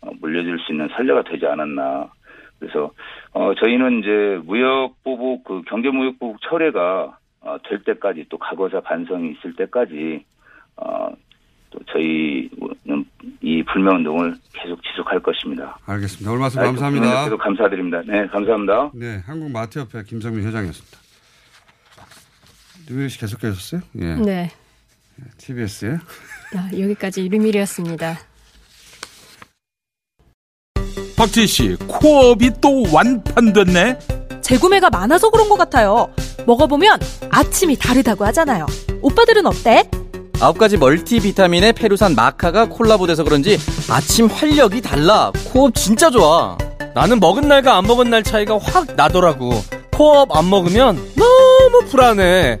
어, 0.00 0.10
물려줄 0.20 0.58
수 0.60 0.72
있는 0.72 0.88
선례가 0.96 1.22
되지 1.24 1.46
않았나. 1.46 2.08
그래서 2.58 2.90
어, 3.32 3.52
저희는 3.54 4.00
이제 4.00 4.40
무역 4.44 4.94
보복 5.02 5.44
그 5.44 5.62
경제 5.68 5.90
무역 5.90 6.18
보복 6.18 6.40
철회가 6.42 7.18
어, 7.40 7.56
될 7.68 7.82
때까지 7.84 8.26
또 8.28 8.38
과거사 8.38 8.80
반성이 8.80 9.32
있을 9.32 9.54
때까지 9.54 10.24
어, 10.76 11.08
또 11.70 11.78
저희는 11.90 13.04
이 13.40 13.62
불매운동을 13.64 14.34
계속 14.52 14.82
지속할 14.84 15.20
것입니다. 15.20 15.78
알겠습니다. 15.86 16.30
오늘 16.30 16.40
말씀 16.40 16.60
아, 16.60 16.64
감사합니다. 16.64 17.24
계속 17.24 17.38
감사드립니다. 17.38 18.02
네, 18.06 18.26
감사합니다. 18.28 18.90
네, 18.94 19.18
한국 19.26 19.50
마트협회 19.50 20.04
김성민 20.04 20.46
회장이었습니다. 20.46 21.05
뉴욕 22.88 23.08
씨 23.08 23.18
계속 23.18 23.40
계셨어요? 23.40 23.80
예. 24.00 24.14
네. 24.14 24.50
TBS에. 25.38 25.98
아, 26.54 26.70
여기까지 26.72 27.24
일요일이었습니다. 27.24 28.18
박지희 31.16 31.46
씨, 31.46 31.76
코업이 31.86 32.50
또 32.60 32.84
완판됐네? 32.92 33.98
재구매가 34.42 34.90
많아서 34.90 35.30
그런 35.30 35.48
것 35.48 35.56
같아요. 35.56 36.12
먹어보면 36.46 37.00
아침이 37.30 37.76
다르다고 37.76 38.24
하잖아요. 38.26 38.66
오빠들은 39.00 39.46
어때? 39.46 39.90
아홉 40.40 40.58
가지 40.58 40.76
멀티비타민에 40.76 41.72
페루산 41.72 42.14
마카가 42.14 42.68
콜라보돼서 42.68 43.24
그런지 43.24 43.58
아침 43.90 44.26
활력이 44.26 44.82
달라. 44.82 45.32
코업 45.46 45.74
진짜 45.74 46.10
좋아. 46.10 46.56
나는 46.94 47.18
먹은 47.18 47.48
날과 47.48 47.76
안 47.76 47.84
먹은 47.86 48.10
날 48.10 48.22
차이가 48.22 48.58
확 48.58 48.94
나더라고. 48.94 49.62
코업 49.92 50.36
안 50.36 50.48
먹으면 50.50 50.96
너무 51.16 51.88
불안해. 51.90 52.60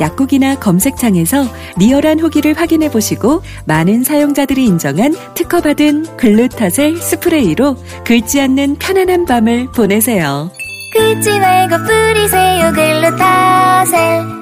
약국이나 0.00 0.58
검색창에서 0.58 1.44
리얼한 1.78 2.20
후기를 2.20 2.54
확인해 2.54 2.90
보시고 2.90 3.42
많은 3.66 4.04
사용자들이 4.04 4.64
인정한 4.64 5.14
특허받은 5.34 6.16
글루타셀 6.16 6.96
스프레이로 6.96 7.76
긁지 8.04 8.40
않는 8.40 8.76
편안한 8.76 9.24
밤을 9.24 9.70
보내세요. 9.72 10.50
긁지 10.94 11.38
말고 11.38 11.76
뿌리세요 11.84 12.72
글루타셀 12.72 14.38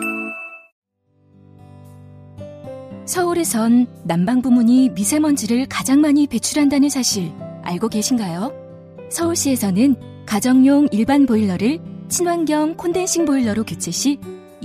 서울에선 3.04 3.86
난방 4.02 4.42
부문이 4.42 4.90
미세먼지를 4.90 5.66
가장 5.68 6.00
많이 6.00 6.26
배출한다는 6.26 6.88
사실 6.88 7.32
알고 7.62 7.88
계신가요? 7.88 8.52
서울시에서는 9.10 9.94
가정용 10.26 10.88
일반 10.90 11.24
보일러를 11.24 11.78
친환경 12.08 12.76
콘덴싱 12.76 13.24
보일러로 13.24 13.64
교체 13.64 13.90
시 13.90 14.18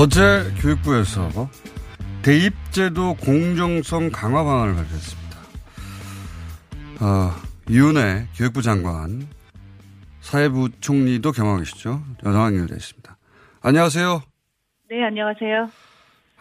어제 0.00 0.44
교육부에서 0.60 1.50
대입제도 2.22 3.14
공정성 3.14 4.10
강화 4.12 4.44
방안을 4.44 4.76
발표했습니다. 4.76 5.38
어, 7.00 7.34
유은혜 7.68 8.28
교육부 8.36 8.62
장관, 8.62 9.26
사회부 10.20 10.68
총리도 10.80 11.32
겸하고 11.32 11.58
계시죠. 11.58 12.00
전화 12.22 12.44
연결되어 12.44 12.76
있습니다. 12.76 13.16
안녕하세요. 13.60 14.22
네, 14.88 15.04
안녕하세요. 15.04 15.68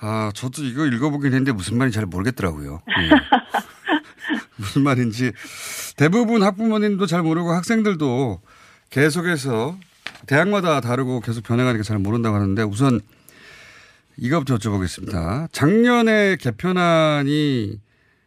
아, 0.01 0.31
저도 0.35 0.61
이거 0.63 0.85
읽어보긴 0.85 1.31
했는데 1.31 1.51
무슨 1.51 1.79
말인지 1.79 1.95
잘 1.95 2.05
모르겠더라고요. 2.05 2.83
예. 2.87 3.09
무슨 4.57 4.83
말인지 4.83 5.31
대부분 5.95 6.43
학부모님도 6.43 7.07
잘 7.07 7.23
모르고 7.23 7.53
학생들도 7.53 8.39
계속해서 8.91 9.75
대학마다 10.27 10.79
다르고 10.79 11.21
계속 11.21 11.43
변해가니까 11.43 11.81
잘 11.81 11.97
모른다고 11.97 12.35
하는데 12.35 12.61
우선 12.61 13.01
이것부터 14.17 14.55
여쭤보겠습니다. 14.55 15.51
작년에 15.51 16.37
개편안이 16.37 17.79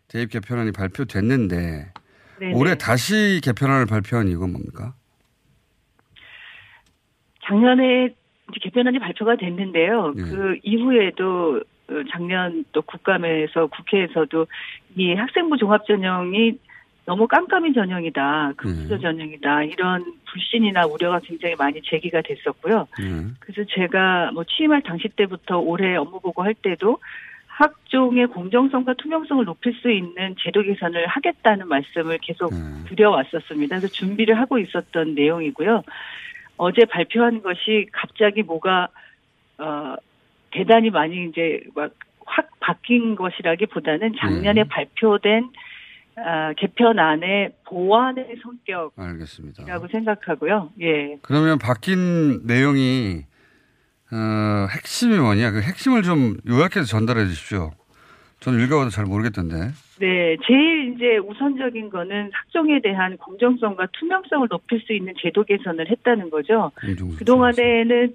대입 0.09 0.31
개편안이 0.31 0.73
발표됐는데 0.73 1.93
네네. 2.41 2.55
올해 2.55 2.75
다시 2.77 3.41
개편안을 3.43 3.87
발표한 3.87 4.29
이유가 4.29 4.47
뭡니까? 4.47 4.95
작년에 7.47 8.15
개편안이 8.61 8.99
발표가 8.99 9.37
됐는데요. 9.37 10.13
네. 10.17 10.23
그 10.23 10.59
이후에도 10.63 11.63
어, 11.89 11.95
작년 12.13 12.65
또 12.73 12.83
국감에서 12.83 13.67
국회에서도 13.67 14.47
이 14.97 15.15
학생부 15.15 15.57
종합전형이 15.59 16.59
너무 17.11 17.27
깜깜이 17.27 17.73
전형이다, 17.73 18.53
급수저 18.57 18.95
네. 18.95 19.01
전형이다 19.01 19.65
이런 19.65 20.15
불신이나 20.31 20.87
우려가 20.87 21.19
굉장히 21.19 21.57
많이 21.57 21.83
제기가 21.83 22.23
됐었고요. 22.23 22.87
그래서 23.41 23.69
제가 23.75 24.31
뭐 24.33 24.45
취임할 24.45 24.85
당시 24.85 25.09
때부터 25.09 25.59
올해 25.59 25.97
업무 25.97 26.21
보고 26.21 26.45
할 26.45 26.55
때도 26.55 27.01
학종의 27.49 28.29
공정성과 28.29 28.95
투명성을 28.95 29.45
높일 29.45 29.75
수 29.75 29.91
있는 29.91 30.37
제도 30.39 30.63
개선을 30.63 31.09
하겠다는 31.09 31.67
말씀을 31.67 32.19
계속 32.23 32.53
드려왔었습니다. 32.87 33.81
그래서 33.81 33.89
준비를 33.89 34.39
하고 34.39 34.61
있었던 34.61 35.17
내용이고요. 35.17 35.83
어제 36.59 36.85
발표한 36.85 37.43
것이 37.43 37.87
갑자기 37.91 38.45
뭐가 38.45 38.87
어 39.59 39.97
대단히 40.53 40.91
많이 40.91 41.25
이제 41.25 41.61
막 41.75 41.91
확 42.31 42.49
바뀐 42.61 43.17
것이라기보다는 43.17 44.15
작년에 44.19 44.65
발표된 44.65 45.51
아, 46.17 46.53
개편안의 46.55 47.53
보완의 47.67 48.37
성격이라고 48.43 48.93
알겠습니다. 48.97 49.65
생각하고요. 49.91 50.71
예. 50.81 51.19
그러면 51.23 51.59
바뀐 51.59 52.47
내용이 52.47 53.25
어, 54.13 54.67
핵심이 54.75 55.17
뭐냐? 55.17 55.53
그 55.53 55.61
핵심을 55.61 56.03
좀 56.03 56.37
요약해서 56.49 56.85
전달해 56.85 57.27
주십시오. 57.27 57.71
저는 58.41 58.61
읽어봐도 58.65 58.91
잘 58.91 59.05
모르겠던데. 59.05 59.57
네, 60.01 60.37
제일 60.47 60.95
이제 60.95 61.19
우선적인 61.19 61.91
거는 61.91 62.31
학종에 62.33 62.81
대한 62.81 63.17
공정성과 63.19 63.89
투명성을 63.93 64.49
높일 64.49 64.81
수 64.81 64.95
있는 64.95 65.13
제도 65.21 65.45
개선을 65.45 65.91
했다는 65.91 66.31
거죠. 66.31 66.73
그 66.75 67.25
동안에는 67.25 68.15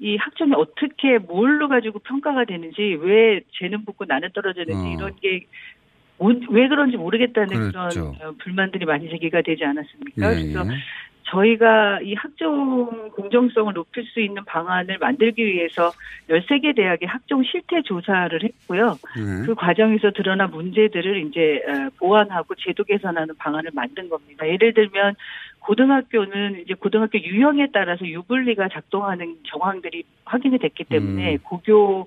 이 0.00 0.16
학종이 0.16 0.52
어떻게 0.56 1.18
뭘로 1.18 1.68
가지고 1.68 2.00
평가가 2.00 2.44
되는지 2.44 2.98
왜 3.00 3.40
쟤는 3.60 3.84
붙고 3.84 4.06
나는 4.06 4.30
떨어지는지 4.34 4.88
어. 4.88 4.90
이런 4.90 5.16
게 5.22 5.46
왜 6.18 6.68
그런지 6.68 6.96
모르겠다는 6.96 7.70
그렇죠. 7.70 8.12
그런 8.12 8.28
어, 8.28 8.34
불만들이 8.38 8.84
많이 8.84 9.08
제기가 9.08 9.42
되지 9.42 9.64
않았습니까? 9.64 10.30
예, 10.30 10.42
그래서 10.42 10.60
예. 10.66 10.76
저희가 11.24 12.00
이 12.02 12.14
학종 12.14 13.10
공정성을 13.10 13.72
높일 13.72 14.04
수 14.04 14.20
있는 14.20 14.44
방안을 14.44 14.98
만들기 14.98 15.44
위해서 15.44 15.90
13개 16.28 16.76
대학의 16.76 17.08
학종 17.08 17.42
실태 17.42 17.82
조사를 17.82 18.42
했고요. 18.42 18.98
네. 19.16 19.46
그 19.46 19.54
과정에서 19.54 20.10
드러난 20.10 20.50
문제들을 20.50 21.26
이제 21.26 21.62
어, 21.66 21.90
보완하고 21.98 22.54
제도 22.56 22.84
개선하는 22.84 23.34
방안을 23.36 23.70
만든 23.74 24.08
겁니다. 24.08 24.46
예를 24.46 24.74
들면 24.74 25.14
고등학교는 25.60 26.60
이제 26.60 26.74
고등학교 26.74 27.18
유형에 27.18 27.68
따라서 27.72 28.06
유불리가 28.06 28.68
작동하는 28.68 29.36
정황들이 29.50 30.04
확인이 30.24 30.58
됐기 30.58 30.84
때문에 30.84 31.32
음. 31.32 31.38
고교 31.42 32.06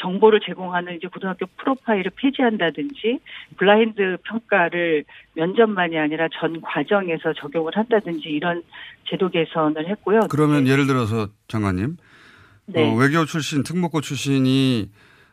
정보를 0.00 0.40
제공하는 0.40 0.96
이제 0.96 1.08
고등학교 1.08 1.46
프로파일을 1.58 2.10
폐지한다든지 2.16 3.20
블라인드 3.56 4.16
평가를 4.24 5.04
면접만이 5.34 5.98
아니라 5.98 6.28
전 6.32 6.60
과정에서 6.60 7.32
적용을 7.34 7.76
한다든지 7.76 8.28
이런 8.28 8.62
제도 9.08 9.28
개선을 9.28 9.88
했고요. 9.88 10.20
그러면 10.30 10.66
예를 10.66 10.86
들어서 10.86 11.28
장관님, 11.48 11.96
네. 12.66 12.82
어, 12.82 12.94
외교 12.96 13.24
출신, 13.24 13.62
특목고 13.62 14.00
출신이 14.00 14.90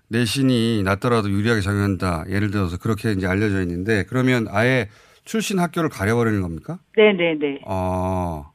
내신이 0.10 0.84
낮더라도 0.84 1.30
유리하게 1.30 1.62
작용한다. 1.62 2.26
예를 2.30 2.52
들어서 2.52 2.78
그렇게 2.78 3.12
이제 3.12 3.28
알려져 3.28 3.62
있는데 3.62 4.04
그러면 4.08 4.48
아예 4.50 4.90
출신 5.26 5.60
학교를 5.60 5.90
가려버리는 5.90 6.42
겁니까? 6.42 6.80
네네네. 6.96 7.62
아, 7.66 8.52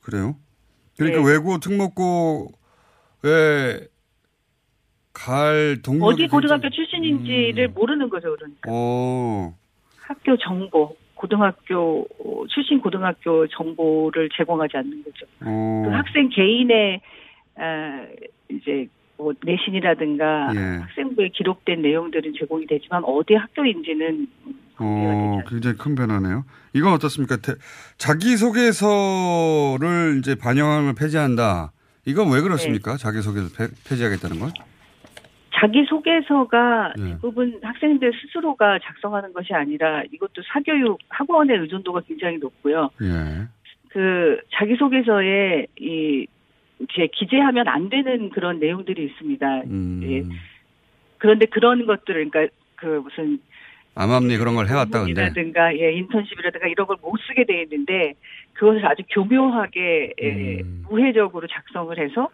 그래요? 0.00 0.36
그러니까 0.96 1.22
네. 1.22 1.32
외고 1.32 1.58
특목고에 1.58 2.58
갈 5.18 5.78
동력이 5.82 6.24
어디 6.24 6.28
고등학교 6.28 6.70
출신인지를 6.70 7.68
모르는 7.68 8.08
거죠, 8.08 8.34
그러니까. 8.36 8.60
어. 8.68 9.54
학교 10.00 10.36
정보, 10.38 10.96
고등학교 11.14 12.02
어, 12.20 12.44
출신 12.48 12.80
고등학교 12.80 13.46
정보를 13.48 14.28
제공하지 14.36 14.76
않는 14.76 15.02
거죠. 15.04 15.26
어. 15.40 15.82
그 15.86 15.90
학생 15.92 16.28
개인의 16.28 17.00
아, 17.56 18.06
이제 18.50 18.86
뭐 19.16 19.32
내신이라든가 19.44 20.52
예. 20.54 20.58
학생부에 20.82 21.30
기록된 21.34 21.82
내용들은 21.82 22.34
제공이 22.38 22.66
되지만 22.68 23.02
어디 23.04 23.34
학교인지는 23.34 24.28
어, 24.78 25.40
굉장히 25.48 25.76
큰 25.76 25.96
변화네요. 25.96 26.44
이건 26.72 26.92
어떻습니까? 26.92 27.36
대- 27.38 27.54
자기소개서를 27.96 30.18
이제 30.20 30.36
반영하면 30.36 30.94
폐지한다. 30.94 31.72
이건 32.06 32.30
왜 32.32 32.40
그렇습니까? 32.40 32.92
네. 32.92 32.98
자기소개서 32.98 33.48
폐, 33.56 33.66
폐지하겠다는 33.88 34.38
건? 34.38 34.52
자기 35.58 35.84
소개서가 35.88 36.94
예. 36.98 37.02
대부분 37.12 37.58
학생들 37.62 38.12
스스로가 38.20 38.78
작성하는 38.82 39.32
것이 39.32 39.52
아니라 39.54 40.02
이것도 40.12 40.42
사교육 40.52 40.98
학원의 41.08 41.58
의존도가 41.58 42.02
굉장히 42.06 42.38
높고요. 42.38 42.90
예. 43.02 43.46
그 43.88 44.40
자기 44.52 44.76
소개서에 44.76 45.66
이제 45.78 47.08
기재하면 47.12 47.66
안 47.66 47.88
되는 47.88 48.30
그런 48.30 48.60
내용들이 48.60 49.04
있습니다. 49.04 49.62
음. 49.66 50.00
예. 50.04 50.24
그런데 51.18 51.46
그런 51.46 51.86
것들을 51.86 52.30
그러니까 52.30 52.54
그 52.76 52.86
무슨 53.02 53.40
암암리 53.96 54.38
그런 54.38 54.54
걸 54.54 54.68
해왔다, 54.68 55.00
근데. 55.06 55.10
이라든가 55.10 55.74
예, 55.76 55.92
인턴십이라든가 55.92 56.68
이런 56.68 56.86
걸 56.86 56.96
못 57.02 57.18
쓰게 57.26 57.44
돼 57.44 57.62
있는데 57.62 58.14
그것을 58.52 58.86
아주 58.86 59.02
교묘하게 59.10 60.12
예, 60.22 60.60
음. 60.60 60.84
우회적으로 60.88 61.46
작성을 61.48 61.96
해서 61.98 62.28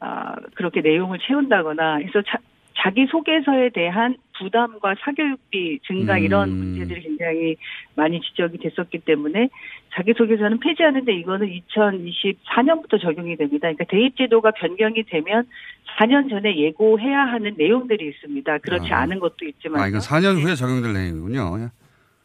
아 0.00 0.36
그렇게 0.54 0.80
내용을 0.80 1.18
채운다거나 1.18 1.96
해서 1.96 2.22
자, 2.22 2.38
자기 2.76 3.06
소개서에 3.06 3.70
대한 3.70 4.16
부담과 4.38 4.94
사교육비 5.00 5.80
증가 5.86 6.18
이런 6.18 6.50
음. 6.50 6.56
문제들이 6.56 7.02
굉장히 7.02 7.56
많이 7.94 8.20
지적이 8.20 8.58
됐었기 8.58 9.00
때문에 9.00 9.48
자기 9.94 10.14
소개서는 10.16 10.58
폐지하는데 10.60 11.12
이거는 11.12 11.48
2024년부터 11.48 13.00
적용이 13.00 13.36
됩니다. 13.36 13.68
그러니까 13.68 13.84
대입 13.84 14.16
제도가 14.16 14.52
변경이 14.52 15.04
되면 15.04 15.46
4년 15.98 16.30
전에 16.30 16.56
예고해야 16.56 17.20
하는 17.20 17.54
내용들이 17.56 18.08
있습니다. 18.08 18.58
그렇지 18.58 18.92
아. 18.92 19.00
않은 19.02 19.20
것도 19.20 19.44
있지만 19.46 19.82
아, 19.82 19.88
이건 19.88 20.00
4년 20.00 20.42
후에 20.42 20.54
적용될 20.54 20.92
내용이군요. 20.92 21.70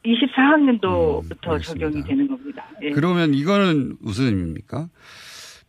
24학년도부터 0.06 1.62
적용이 1.62 2.04
되는 2.04 2.28
겁니다. 2.28 2.66
예. 2.82 2.92
그러면 2.92 3.34
이거는 3.34 3.98
무슨 4.00 4.26
의미입니까? 4.26 4.88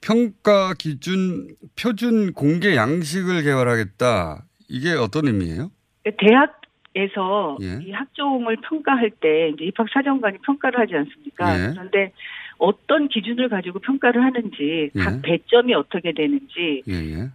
평가 0.00 0.74
기준 0.74 1.48
표준 1.80 2.32
공개 2.32 2.76
양식을 2.76 3.42
개발하겠다. 3.42 4.44
이게 4.68 4.92
어떤 4.92 5.26
의미예요? 5.26 5.70
대학에서 6.18 7.58
예. 7.60 7.84
이 7.84 7.90
학종을 7.92 8.56
평가할 8.68 9.10
때 9.20 9.50
이제 9.50 9.64
입학 9.64 9.88
사정관이 9.92 10.38
평가를 10.38 10.78
하지 10.80 10.94
않습니까? 10.96 11.54
예. 11.58 11.72
그런데 11.72 12.12
어떤 12.58 13.08
기준을 13.08 13.48
가지고 13.48 13.78
평가를 13.80 14.22
하는지 14.22 14.90
예. 14.94 15.00
각 15.00 15.22
배점이 15.22 15.74
어떻게 15.74 16.12
되는지 16.12 16.82
예, 16.88 16.92
예. 16.92 17.28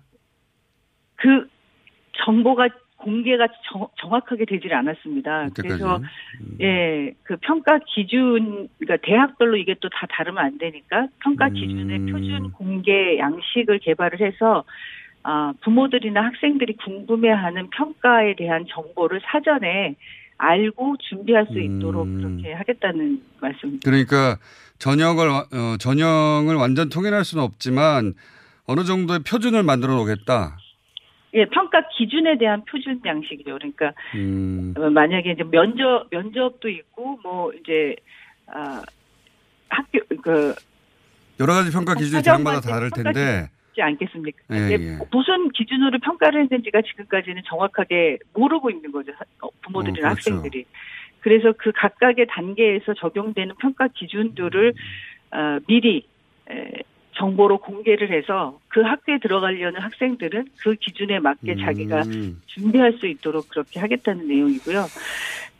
그 1.15 1.47
정보가 2.23 2.69
공개가 2.97 3.47
정, 3.65 3.87
정확하게 3.99 4.45
되질 4.45 4.73
않았습니다. 4.73 5.49
그래서 5.55 5.99
예, 6.61 7.13
그 7.23 7.35
평가 7.41 7.79
기준 7.85 8.69
그러니까 8.79 9.05
대학별로 9.05 9.57
이게 9.57 9.75
또 9.75 9.89
다 9.89 10.07
다르면 10.09 10.43
안 10.43 10.57
되니까 10.57 11.07
평가 11.21 11.47
음. 11.47 11.53
기준의 11.53 12.11
표준 12.11 12.51
공개 12.53 13.17
양식을 13.17 13.79
개발을 13.79 14.21
해서 14.21 14.63
아, 15.23 15.53
부모들이나 15.61 16.21
학생들이 16.21 16.75
궁금해하는 16.77 17.69
평가에 17.69 18.35
대한 18.35 18.65
정보를 18.69 19.21
사전에 19.25 19.95
알고 20.37 20.97
준비할 20.97 21.47
수 21.47 21.59
있도록 21.59 22.05
음. 22.05 22.17
그렇게 22.21 22.53
하겠다는 22.53 23.21
말씀입니다. 23.39 23.89
그러니까 23.89 24.37
전형을 24.79 25.27
와- 25.29 25.45
어, 25.53 25.77
전형을 25.79 26.55
완전 26.55 26.89
통일할 26.89 27.23
수는 27.23 27.43
없지만 27.43 28.13
어느 28.65 28.83
정도의 28.83 29.19
표준을 29.19 29.63
만들어 29.63 29.95
놓겠다. 29.95 30.57
예, 31.35 31.45
평가 31.45 31.81
기준에 31.97 32.37
대한 32.37 32.63
표준 32.65 32.99
양식이죠. 33.05 33.53
그러니까 33.57 33.93
음. 34.15 34.73
어, 34.77 34.89
만약에 34.89 35.31
이제 35.31 35.43
면접 35.43 36.07
면접도 36.11 36.69
있고 36.69 37.19
뭐 37.23 37.51
이제 37.53 37.95
아 38.47 38.81
학교 39.69 39.99
그 40.21 40.53
여러 41.39 41.53
가지 41.53 41.71
평가 41.71 41.95
기준이 41.95 42.21
대학마다 42.21 42.59
다를 42.59 42.91
텐데. 42.91 43.49
지 43.73 43.81
않겠습니까? 43.81 44.37
예, 44.51 44.55
근데 44.55 44.73
예. 44.73 44.97
무슨 45.11 45.49
기준으로 45.49 45.99
평가를 45.99 46.41
했는지가 46.43 46.81
지금까지는 46.81 47.41
정확하게 47.45 48.19
모르고 48.33 48.69
있는 48.69 48.91
거죠. 48.91 49.11
어, 49.41 49.49
부모들이나 49.61 50.09
어, 50.09 50.13
그렇죠. 50.13 50.31
학생들이. 50.31 50.65
그래서 51.19 51.53
그 51.57 51.71
각각의 51.73 52.27
단계에서 52.29 52.93
적용되는 52.93 53.55
평가 53.59 53.87
기준들을 53.87 54.73
어, 55.31 55.59
미리 55.67 56.05
에, 56.49 56.83
정보로 57.13 57.59
공개를 57.59 58.11
해서 58.11 58.59
그 58.67 58.81
학교에 58.81 59.19
들어가려는 59.19 59.79
학생들은 59.79 60.47
그 60.61 60.75
기준에 60.75 61.19
맞게 61.19 61.55
자기가 61.57 62.01
음. 62.03 62.41
준비할 62.47 62.93
수 62.93 63.07
있도록 63.07 63.49
그렇게 63.49 63.79
하겠다는 63.79 64.27
내용이고요. 64.27 64.85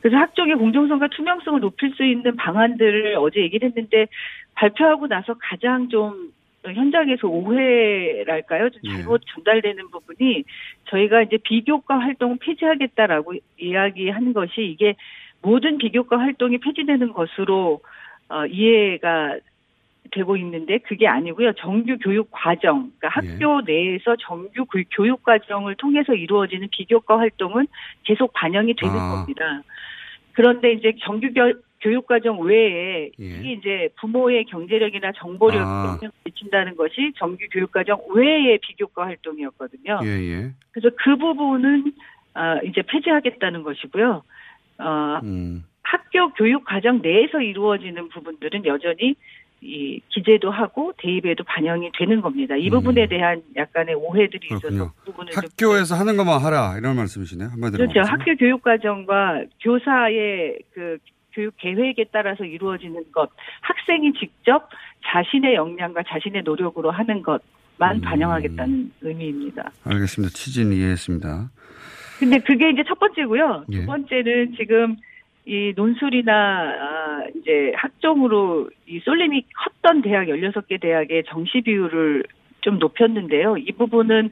그래서 0.02 0.18
학종의 0.18 0.56
공정성과 0.56 1.08
투명성을 1.08 1.62
높일 1.62 1.94
수 1.94 2.04
있는 2.04 2.36
방안들을 2.36 3.16
어제 3.18 3.40
얘기를 3.42 3.70
했는데 3.70 4.08
발표하고 4.56 5.08
나서 5.08 5.36
가장 5.40 5.88
좀 5.90 6.34
현장에서 6.66 7.28
오해랄까요? 7.28 8.70
좀 8.70 8.82
잘못 8.84 9.22
전달되는 9.34 9.90
부분이 9.90 10.44
저희가 10.86 11.24
이제 11.24 11.38
비교과 11.38 12.00
활동을 12.00 12.38
폐지하겠다라고 12.40 13.34
이야기한 13.60 14.34
것이 14.34 14.62
이게 14.62 14.96
모든 15.42 15.78
비교과 15.78 16.20
활동이 16.20 16.60
폐지되는 16.60 17.12
것으로 17.14 17.82
어, 18.30 18.46
이해가 18.46 19.38
되고 20.12 20.38
있는데 20.38 20.78
그게 20.80 21.08
아니고요. 21.08 21.54
정규 21.54 21.98
교육 21.98 22.30
과정, 22.32 22.92
그러니까 22.98 23.10
학교 23.10 23.62
내에서 23.62 24.16
정규 24.20 24.66
그 24.66 24.84
교육 24.92 25.24
과정을 25.24 25.76
통해서 25.76 26.14
이루어지는 26.14 26.68
비교과 26.72 27.20
활동은 27.20 27.68
계속 28.04 28.32
반영이 28.34 28.76
되는 28.76 28.96
아. 28.96 29.16
겁니다. 29.16 29.64
그런데 30.34 30.74
이제 30.74 30.94
정규 31.04 31.30
교, 31.84 31.90
교육 31.90 32.08
과정 32.08 32.40
외에 32.42 33.12
예. 33.20 33.26
이게 33.26 33.52
이제 33.54 33.90
부모의 34.00 34.46
경제력이나 34.46 35.12
정보력에 35.18 35.64
아. 35.64 36.00
미친다는 36.24 36.76
것이 36.76 37.12
정규 37.18 37.38
교육 37.52 37.72
과정 37.72 38.00
외의 38.16 38.58
비교과 38.60 39.06
활동이었거든요. 39.06 40.00
예, 40.04 40.08
예. 40.08 40.52
그래서 40.72 40.96
그 41.04 41.16
부분은 41.18 41.94
아, 42.34 42.60
이제 42.64 42.82
폐지하겠다는 42.82 43.64
것이고요. 43.64 44.24
어, 44.80 45.20
음. 45.24 45.64
학교 45.84 46.34
교육 46.34 46.64
과정 46.66 47.02
내에서 47.02 47.42
이루어지는 47.42 48.10
부분들은 48.10 48.66
여전히 48.66 49.16
이 49.62 50.02
기재도 50.10 50.52
하고 50.52 50.94
대입에도 50.98 51.44
반영이 51.46 51.92
되는 51.98 52.20
겁니다. 52.22 52.56
이 52.58 52.70
부분에 52.70 53.08
대한 53.08 53.42
약간의 53.56 53.96
오해들이 53.96 54.48
있어서 54.48 54.68
음. 54.68 54.72
그렇군요. 54.72 54.92
그 54.98 55.06
부분을 55.06 55.32
좀 55.32 55.44
학교에서 55.44 55.96
하는 55.96 56.18
것만 56.18 56.42
하라 56.42 56.78
이런 56.78 56.96
말씀이시네요. 56.96 57.50
한마디로 57.50 57.78
그렇죠. 57.78 58.00
말해서. 58.00 58.12
학교 58.12 58.36
교육 58.36 58.62
과정과 58.62 59.44
교사의 59.62 60.60
그 60.74 60.98
교육 61.34 61.56
계획에 61.58 62.06
따라서 62.12 62.46
이루어지는 62.46 63.12
것, 63.12 63.30
학생이 63.62 64.14
직접 64.14 64.70
자신의 65.06 65.56
역량과 65.56 66.04
자신의 66.08 66.44
노력으로 66.44 66.92
하는 66.92 67.18
음. 67.18 67.24
것만 67.24 68.02
반영하겠다는 68.02 68.92
의미입니다. 69.02 69.72
알겠습니다. 69.86 70.34
취지는 70.34 70.74
이해했습니다. 70.74 71.50
근데 72.20 72.40
그게 72.40 72.70
이제 72.70 72.84
첫 72.88 73.00
번째고요. 73.00 73.66
예. 73.72 73.80
두 73.80 73.86
번째는 73.86 74.54
지금 74.58 74.96
이 75.46 75.74
논술이나 75.76 76.34
아, 76.34 77.24
이제 77.36 77.74
학종으로 77.76 78.70
이 78.88 79.00
쏠림이 79.00 79.46
컸던 79.56 80.02
대학 80.02 80.28
16개 80.28 80.80
대학의 80.80 81.24
정시 81.28 81.62
비율을 81.62 82.24
좀 82.62 82.80
높였는데요. 82.80 83.58
이 83.58 83.72
부분은 83.74 84.30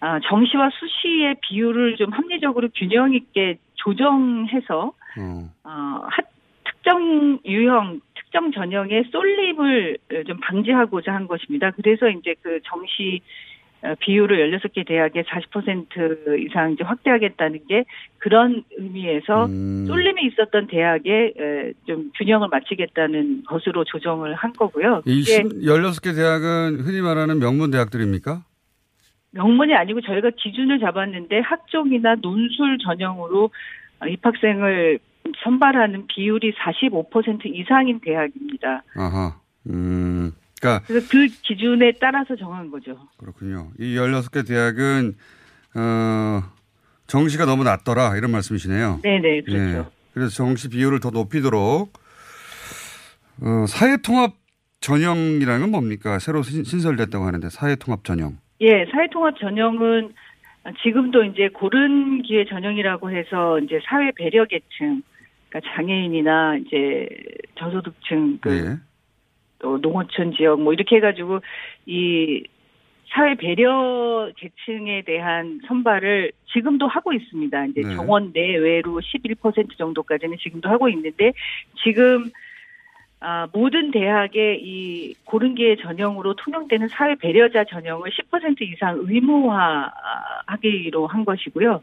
아, 0.00 0.18
정시와 0.20 0.70
수시의 0.72 1.36
비율을 1.40 1.96
좀 1.96 2.12
합리적으로 2.12 2.68
균형 2.74 3.14
있게 3.14 3.58
조정해서 3.74 4.92
어. 5.18 5.50
어, 5.64 5.68
하- 5.68 6.22
특정 6.64 7.38
유형, 7.44 8.00
특정 8.14 8.52
전형의 8.52 9.04
쏠림을 9.10 9.98
좀 10.26 10.38
방지하고자 10.40 11.14
한 11.14 11.26
것입니다. 11.26 11.70
그래서 11.70 12.08
이제 12.08 12.34
그 12.42 12.60
정시 12.64 13.20
어, 13.82 13.94
비율을 14.00 14.50
16개 14.58 14.86
대학에 14.86 15.22
40% 15.24 16.46
이상 16.46 16.72
이제 16.72 16.82
확대하겠다는 16.84 17.66
게 17.68 17.84
그런 18.16 18.64
의미에서 18.78 19.44
음. 19.46 19.84
쏠림이 19.86 20.22
있었던 20.28 20.68
대학에 20.68 21.34
에, 21.38 21.72
좀 21.86 22.10
균형을 22.16 22.48
맞추겠다는 22.48 23.44
것으로 23.44 23.84
조정을 23.84 24.34
한 24.34 24.54
거고요. 24.54 25.02
이 25.06 25.20
이게 25.20 25.42
16개 25.42 26.14
대학은 26.14 26.80
흔히 26.80 27.02
말하는 27.02 27.38
명문 27.40 27.70
대학들입니까? 27.70 28.42
명문이 29.32 29.74
아니고 29.74 30.00
저희가 30.00 30.30
기준을 30.36 30.78
잡았는데 30.80 31.40
학종이나 31.40 32.14
논술 32.22 32.78
전형으로 32.78 33.50
어, 34.00 34.06
입학생을 34.06 34.98
선발하는 35.42 36.06
비율이 36.06 36.52
45% 36.54 37.46
이상인 37.46 38.00
대학입니다. 38.00 38.82
아하. 38.96 39.36
음. 39.68 40.32
그러니까 40.60 40.84
그래서 40.86 41.08
그 41.10 41.26
기준에 41.42 41.92
따라서 42.00 42.36
정한 42.36 42.70
거죠. 42.70 42.96
그렇군요. 43.18 43.70
이 43.78 43.96
16개 43.96 44.46
대학은 44.46 45.14
어, 45.76 46.42
정시가 47.06 47.44
너무 47.46 47.64
낮더라 47.64 48.16
이런 48.16 48.30
말씀이시네요. 48.30 49.00
네 49.02 49.18
네, 49.20 49.40
그렇죠. 49.42 49.78
예. 49.78 49.84
그래서 50.12 50.30
정시 50.30 50.68
비율을 50.70 51.00
더 51.00 51.10
높이도록 51.10 51.92
어, 53.42 53.66
사회 53.66 53.96
통합 53.98 54.32
전형이라는 54.80 55.60
건 55.62 55.70
뭡니까? 55.70 56.18
새로 56.18 56.42
신- 56.42 56.64
신설됐다고 56.64 57.24
하는데 57.24 57.48
사회 57.50 57.74
통합 57.76 58.04
전형. 58.04 58.36
예, 58.60 58.86
사회 58.92 59.08
통합 59.10 59.38
전형은 59.38 60.12
지금도 60.82 61.24
이제 61.24 61.48
고른 61.52 62.22
기회 62.22 62.44
전형이라고 62.46 63.10
해서 63.10 63.58
이제 63.60 63.80
사회 63.86 64.12
배려 64.12 64.44
계층, 64.46 65.02
그러니까 65.54 65.60
장애인이나 65.74 66.56
이제 66.56 67.08
저소득층, 67.54 68.38
그 68.40 68.50
예. 68.50 68.76
또 69.60 69.78
농어촌 69.78 70.32
지역 70.32 70.60
뭐 70.60 70.72
이렇게 70.72 70.96
해가지고 70.96 71.38
이 71.86 72.42
사회 73.08 73.36
배려 73.36 74.32
계층에 74.36 75.02
대한 75.02 75.60
선발을 75.68 76.32
지금도 76.52 76.88
하고 76.88 77.12
있습니다. 77.12 77.66
이제 77.66 77.82
네. 77.82 77.94
정원 77.94 78.32
내외로 78.32 79.00
11% 79.00 79.78
정도까지는 79.78 80.38
지금도 80.38 80.68
하고 80.68 80.88
있는데 80.88 81.32
지금 81.84 82.32
아, 83.20 83.46
모든 83.52 83.92
대학의 83.92 84.60
이 84.60 85.14
고른기회 85.24 85.76
전형으로 85.76 86.34
통용되는 86.34 86.88
사회 86.88 87.14
배려자 87.14 87.62
전형을 87.64 88.10
10% 88.10 88.60
이상 88.62 88.98
의무화하기로 89.00 91.06
한 91.06 91.24
것이고요. 91.24 91.80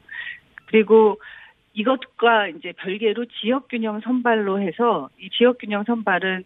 그리고 0.66 1.18
이것과 1.74 2.48
이제 2.50 2.74
별개로 2.78 3.26
지역균형 3.42 4.02
선발로 4.02 4.62
해서 4.62 5.10
이 5.20 5.30
지역균형 5.30 5.86
선발은 5.86 6.44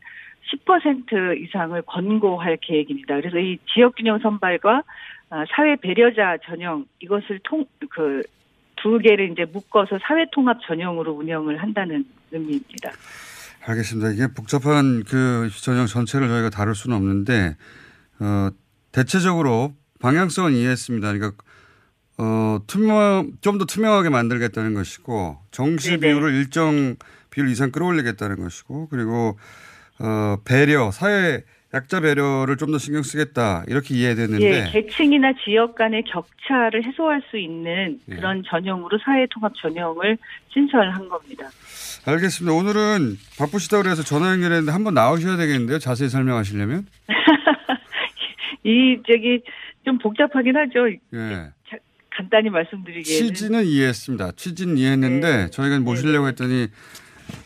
10% 0.67 1.41
이상을 1.43 1.81
권고할 1.83 2.57
계획입니다. 2.61 3.15
그래서 3.15 3.39
이 3.39 3.57
지역균형 3.73 4.19
선발과 4.19 4.83
아, 5.31 5.43
사회 5.55 5.75
배려자 5.75 6.37
전형 6.45 6.85
이것을 6.99 7.39
통 7.43 7.65
그 7.89 8.23
두 8.85 8.99
개를 8.99 9.31
이제 9.31 9.45
묶어서 9.51 9.97
사회 10.03 10.25
통합 10.31 10.59
전형으로 10.67 11.13
운영을 11.13 11.59
한다는 11.59 12.05
의미입니다. 12.31 12.91
알겠습니다. 13.65 14.11
이게 14.11 14.27
복잡한 14.27 15.03
그 15.03 15.49
전형 15.63 15.87
전체를 15.87 16.27
저희가 16.27 16.51
다룰 16.51 16.75
수는 16.75 16.95
없는데 16.95 17.55
어, 18.19 18.49
대체적으로 18.91 19.73
방향성은 19.99 20.53
이해했습니다. 20.53 21.13
그러니까 21.13 21.43
어, 22.17 22.59
투명 22.67 23.31
좀 23.41 23.57
더 23.57 23.65
투명하게 23.65 24.09
만들겠다는 24.09 24.73
것이고 24.73 25.37
정시 25.51 25.97
비율을 25.97 26.33
일정 26.33 26.95
비율 27.29 27.49
이상 27.49 27.71
끌어올리겠다는 27.71 28.37
것이고 28.41 28.87
그리고 28.89 29.37
어, 29.99 30.37
배려 30.45 30.91
사회 30.91 31.43
약자 31.73 31.99
배려를 31.99 32.55
좀 32.55 32.71
더 32.71 32.77
신경 32.77 33.03
쓰겠다 33.03 33.63
이렇게 33.67 33.95
이해됐는데 33.95 34.45
예, 34.45 34.71
계층이나 34.71 35.33
지역 35.43 35.75
간의 35.75 36.03
격차를 36.03 36.85
해소할 36.85 37.21
수 37.29 37.37
있는 37.37 37.99
그런 38.09 38.43
전형으로 38.47 38.97
사회통합 39.03 39.51
전형을 39.61 40.17
신설한 40.53 41.09
겁니다. 41.09 41.49
알겠습니다. 42.05 42.55
오늘은 42.55 43.17
바쁘시다고 43.37 43.83
그래서 43.83 44.03
전화 44.03 44.31
연결했는데 44.31 44.71
한번 44.71 44.93
나오셔야 44.93 45.35
되겠는데요. 45.35 45.79
자세히 45.79 46.07
설명하시려면. 46.07 46.85
이 48.63 48.97
저기 49.05 49.41
좀 49.83 49.97
복잡하긴 49.97 50.55
하죠. 50.55 50.89
예. 51.13 51.49
자- 52.15 52.17
간단히 52.17 52.49
말씀드리기에는 52.49 53.33
취지는 53.33 53.65
이해했습니다. 53.65 54.31
취지는 54.33 54.77
이해했는데 54.77 55.49
저희가 55.51 55.79
모시려고 55.79 56.27
했더니 56.27 56.67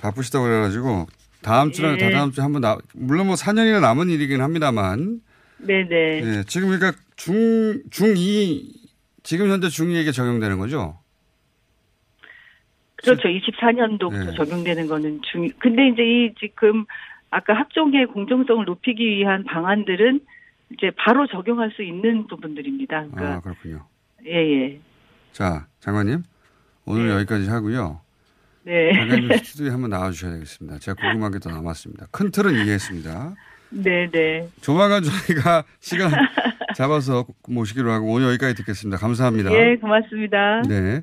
바쁘시다고 0.02 0.46
그래가지고 0.46 1.08
다음 1.42 1.72
주나 1.72 1.94
예. 1.94 1.98
다다음 1.98 2.32
주에 2.32 2.42
한번 2.44 2.62
나 2.62 2.78
물론 2.94 3.28
뭐 3.28 3.36
4년이나 3.36 3.82
남은 3.82 4.10
일이긴 4.10 4.42
합니다만 4.42 5.22
네네. 5.60 5.96
예, 5.96 6.44
지금 6.48 6.70
그러니까 6.70 6.94
중 7.16 7.82
중2 7.90 8.74
지금 9.24 9.50
현재 9.50 9.68
중2에게 9.68 10.14
적용되는 10.14 10.58
거죠. 10.58 10.98
그렇죠. 12.98 13.30
24년도부터 13.30 14.26
네. 14.32 14.36
적용되는 14.36 14.88
거는 14.88 15.22
중. 15.24 15.48
근데 15.60 15.88
이제 15.88 16.02
이 16.04 16.34
지금 16.40 16.86
아까 17.30 17.54
학종의 17.54 18.08
공정성을 18.08 18.66
높이기 18.66 19.06
위한 19.08 19.46
방안들은 19.46 20.20
이제 20.74 20.92
바로 20.98 21.26
적용할 21.28 21.72
수 21.76 21.82
있는 21.84 22.28
부분들입니다. 22.28 23.08
그러니까 23.12 23.36
아 23.36 23.40
그렇군요. 23.42 23.86
예예. 24.30 24.80
자 25.32 25.68
장관님 25.80 26.24
오늘 26.86 27.10
여기까지 27.10 27.50
하고요. 27.50 28.02
네. 28.64 28.94
장관님 28.94 29.30
스튜디오에 29.38 29.70
한번 29.72 29.90
나와주셔야 29.90 30.34
되겠습니다. 30.34 30.80
제가 30.80 30.96
궁금한 31.02 31.32
게더 31.32 31.50
남았습니다. 31.50 32.08
큰 32.12 32.32
틀은 32.32 32.54
이해했습니다. 32.54 33.36
네네. 33.72 34.50
조만간 34.62 35.04
저희가 35.04 35.64
시간 35.80 36.12
잡아서 36.76 37.26
모시기로 37.48 37.92
하고 37.92 38.12
오늘 38.12 38.28
여기까지 38.30 38.56
듣겠습니다. 38.56 38.98
감사합니다. 38.98 39.52
예, 39.54 39.76
고맙습니다. 39.78 40.62
네. 40.68 41.02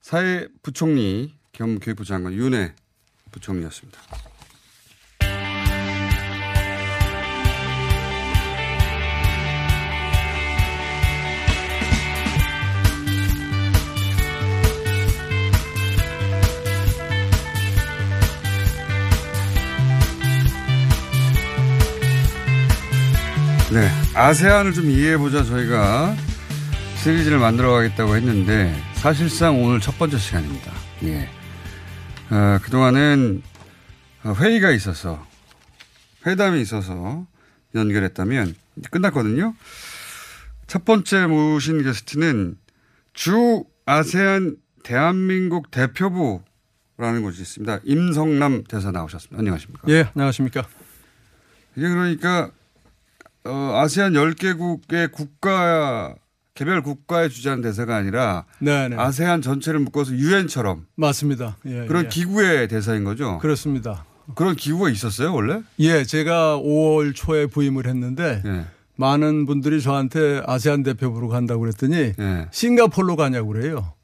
사회부총리 0.00 1.34
겸 1.52 1.78
교육부 1.78 2.04
장관 2.04 2.32
윤해 2.32 2.72
부총리였습니다. 3.32 4.00
네. 23.72 23.88
아세안을 24.14 24.72
좀 24.72 24.90
이해해보자 24.90 25.44
저희가 25.44 26.16
시리즈를 27.04 27.38
만들어 27.38 27.70
가겠다고 27.70 28.16
했는데 28.16 28.74
사실상 28.94 29.62
오늘 29.62 29.78
첫 29.78 29.96
번째 29.96 30.18
시간입니다. 30.18 30.72
예. 31.04 31.28
어, 32.30 32.58
그동안은 32.62 33.42
회의가 34.26 34.72
있어서 34.72 35.24
회담이 36.26 36.60
있어서 36.62 37.24
연결했다면 37.76 38.56
끝났거든요. 38.90 39.54
첫 40.66 40.84
번째 40.84 41.26
모신 41.26 41.84
게스트는 41.84 42.56
주 43.12 43.64
아세안 43.86 44.56
대한민국 44.82 45.70
대표부라는 45.70 47.22
곳이 47.22 47.40
있습니다. 47.40 47.80
임성남 47.84 48.64
대사 48.64 48.90
나오셨습니다. 48.90 49.38
안녕하십니까? 49.38 49.82
예, 49.90 50.10
안녕하십니까? 50.12 50.66
이게 51.76 51.88
그러니까 51.88 52.50
어, 53.44 53.72
아세안 53.76 54.12
10개국의 54.12 55.12
국가 55.12 56.14
개별 56.54 56.82
국가에 56.82 57.28
주재하는 57.28 57.62
대사가 57.62 57.96
아니라 57.96 58.44
네네. 58.58 58.96
아세안 58.96 59.40
전체를 59.40 59.80
묶어서 59.80 60.12
유엔처럼 60.12 60.86
맞습니다. 60.96 61.56
예, 61.66 61.86
그런 61.86 62.04
예. 62.04 62.08
기구의 62.08 62.68
대사인 62.68 63.04
거죠. 63.04 63.38
그렇습니다. 63.38 64.04
그런 64.34 64.54
기구가 64.56 64.90
있었어요 64.90 65.32
원래? 65.34 65.62
예, 65.78 66.04
제가 66.04 66.58
5월 66.58 67.14
초에 67.14 67.46
부임을 67.46 67.86
했는데 67.86 68.42
예. 68.44 68.66
많은 68.96 69.46
분들이 69.46 69.80
저한테 69.80 70.42
아세안 70.46 70.82
대표부로 70.82 71.28
간다고 71.28 71.60
그랬더니 71.62 72.12
예. 72.18 72.46
싱가폴로 72.50 73.16
가냐고 73.16 73.48
그래요. 73.48 73.94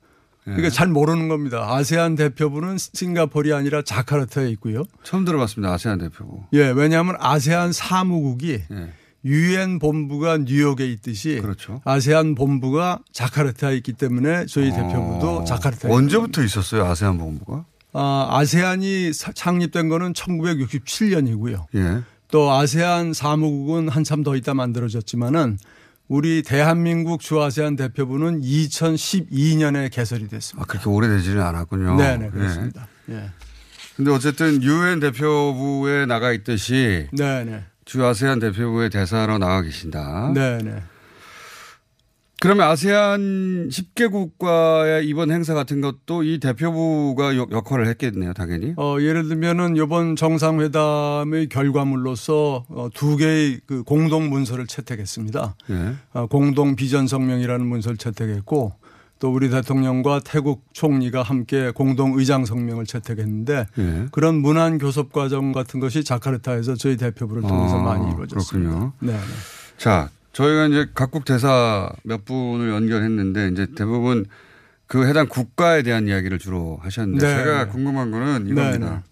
그러니까 0.44 0.70
잘 0.70 0.86
모르는 0.86 1.28
겁니다. 1.28 1.74
아세안 1.74 2.14
대표부는 2.14 2.76
싱가폴이 2.78 3.52
아니라 3.52 3.82
자카르타에 3.82 4.48
있고요. 4.50 4.84
처음 5.02 5.24
들어봤습니다. 5.24 5.72
아세안 5.74 5.98
대표부. 5.98 6.44
예, 6.52 6.68
왜냐하면 6.70 7.16
아세안 7.18 7.72
사무국이 7.72 8.62
예. 8.70 8.92
유엔 9.26 9.78
본부가 9.78 10.38
뉴욕에 10.38 10.86
있듯이 10.92 11.40
그렇죠. 11.42 11.80
아세안 11.84 12.34
본부가 12.36 13.00
자카르타에 13.12 13.76
있기 13.78 13.92
때문에 13.94 14.46
저희 14.46 14.70
대표부도 14.70 15.44
자카르타에 15.44 15.90
어. 15.90 15.94
언제부터 15.94 16.42
있었어요 16.44 16.84
아세안 16.86 17.18
본부가? 17.18 17.64
아, 17.92 18.28
아세안이 18.30 19.12
사- 19.12 19.32
창립된 19.32 19.88
거는 19.88 20.12
1967년이고요. 20.12 21.64
예. 21.74 22.02
또 22.30 22.50
아세안 22.52 23.12
사무국은 23.12 23.88
한참 23.88 24.22
더 24.22 24.36
있다 24.36 24.54
만들어졌지만은 24.54 25.58
우리 26.08 26.42
대한민국 26.42 27.20
주아세안 27.20 27.74
대표부는 27.76 28.42
2012년에 28.42 29.90
개설이 29.90 30.28
됐습니다. 30.28 30.62
아, 30.62 30.66
그렇게 30.66 30.88
오래되지는 30.88 31.42
않았군요. 31.42 31.96
네네, 31.96 32.30
그렇습니다. 32.30 32.86
예. 33.10 33.30
근데 33.96 34.10
어쨌든 34.10 34.62
유엔 34.62 35.00
대표부에 35.00 36.06
나가 36.06 36.32
있듯이 36.32 37.08
네네. 37.16 37.64
주 37.86 38.04
아세안 38.04 38.40
대표부의 38.40 38.90
대사로 38.90 39.38
나가 39.38 39.62
계신다. 39.62 40.32
네 40.34 40.58
네. 40.58 40.82
그러면 42.40 42.66
아세안 42.68 43.70
10개국과의 43.70 45.06
이번 45.08 45.30
행사 45.30 45.54
같은 45.54 45.80
것도 45.80 46.22
이 46.22 46.38
대표부가 46.38 47.34
역- 47.36 47.50
역할을 47.50 47.86
했겠네요, 47.88 48.34
당연히. 48.34 48.74
어, 48.76 48.96
예를 49.00 49.28
들면은 49.28 49.76
이번 49.76 50.16
정상회담의 50.16 51.48
결과물로서 51.48 52.66
어, 52.68 52.88
두 52.92 53.16
개의 53.16 53.60
그 53.66 53.82
공동 53.84 54.28
문서를 54.28 54.66
채택했습니다. 54.66 55.54
예. 55.70 55.94
어, 56.12 56.26
공동 56.26 56.76
비전 56.76 57.06
성명이라는 57.06 57.64
문서를 57.64 57.96
채택했고 57.96 58.74
또 59.18 59.32
우리 59.32 59.48
대통령과 59.48 60.20
태국 60.20 60.64
총리가 60.72 61.22
함께 61.22 61.70
공동 61.70 62.18
의장 62.18 62.44
성명을 62.44 62.84
채택했는데 62.84 63.66
예. 63.78 64.06
그런 64.12 64.36
문안 64.36 64.78
교섭 64.78 65.12
과정 65.12 65.52
같은 65.52 65.80
것이 65.80 66.04
자카르타에서 66.04 66.74
저희 66.74 66.96
대표부를 66.96 67.42
통해서 67.42 67.78
아, 67.78 67.82
많이 67.82 68.12
이루어졌습니다. 68.12 68.70
그렇군요. 68.70 68.92
네. 69.00 69.18
자, 69.78 70.10
저희가 70.32 70.66
이제 70.66 70.86
각국 70.94 71.24
대사 71.24 71.90
몇 72.02 72.26
분을 72.26 72.68
연결했는데 72.70 73.48
이제 73.48 73.66
대부분 73.74 74.26
그 74.86 75.06
해당 75.06 75.28
국가에 75.28 75.82
대한 75.82 76.08
이야기를 76.08 76.38
주로 76.38 76.78
하셨는데 76.82 77.26
네. 77.26 77.44
제가 77.44 77.68
궁금한 77.68 78.10
거는 78.10 78.46
이겁니다. 78.46 78.78
네, 78.78 78.78
네. 78.78 79.02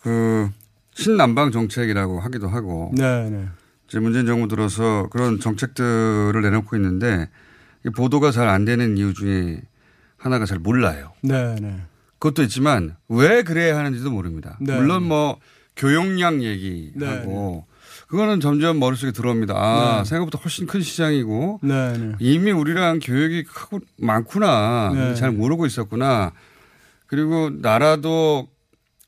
그 0.00 0.50
신남방 0.94 1.52
정책이라고 1.52 2.20
하기도 2.20 2.48
하고 2.48 2.92
네, 2.94 3.30
네. 3.30 3.48
이제 3.88 3.98
문재인 3.98 4.26
정부 4.26 4.46
들어서 4.46 5.08
그런 5.10 5.40
정책들을 5.40 6.40
내놓고 6.42 6.76
있는데 6.76 7.30
이 7.30 7.47
보도가 7.94 8.30
잘 8.30 8.48
안 8.48 8.64
되는 8.64 8.96
이유 8.96 9.14
중에 9.14 9.60
하나가 10.16 10.44
잘 10.46 10.58
몰라요. 10.58 11.12
네, 11.22 11.54
네. 11.60 11.76
그것도 12.18 12.42
있지만 12.44 12.96
왜 13.08 13.42
그래야 13.42 13.76
하는지도 13.78 14.10
모릅니다. 14.10 14.58
네. 14.60 14.76
물론 14.76 15.04
뭐 15.04 15.38
교역량 15.76 16.42
얘기하고 16.42 17.64
그거는 18.08 18.40
점점 18.40 18.78
머릿속에 18.80 19.12
들어옵니다. 19.12 19.54
아, 19.54 19.98
네. 19.98 20.08
생각보다 20.08 20.38
훨씬 20.42 20.66
큰 20.66 20.80
시장이고 20.80 21.60
네, 21.62 21.92
네. 21.96 22.12
이미 22.18 22.50
우리랑 22.50 22.98
교역이 23.00 23.44
크고 23.44 23.80
많구나. 23.98 24.92
네. 24.94 25.14
잘 25.14 25.30
모르고 25.30 25.66
있었구나. 25.66 26.32
그리고 27.06 27.50
나라도 27.50 28.48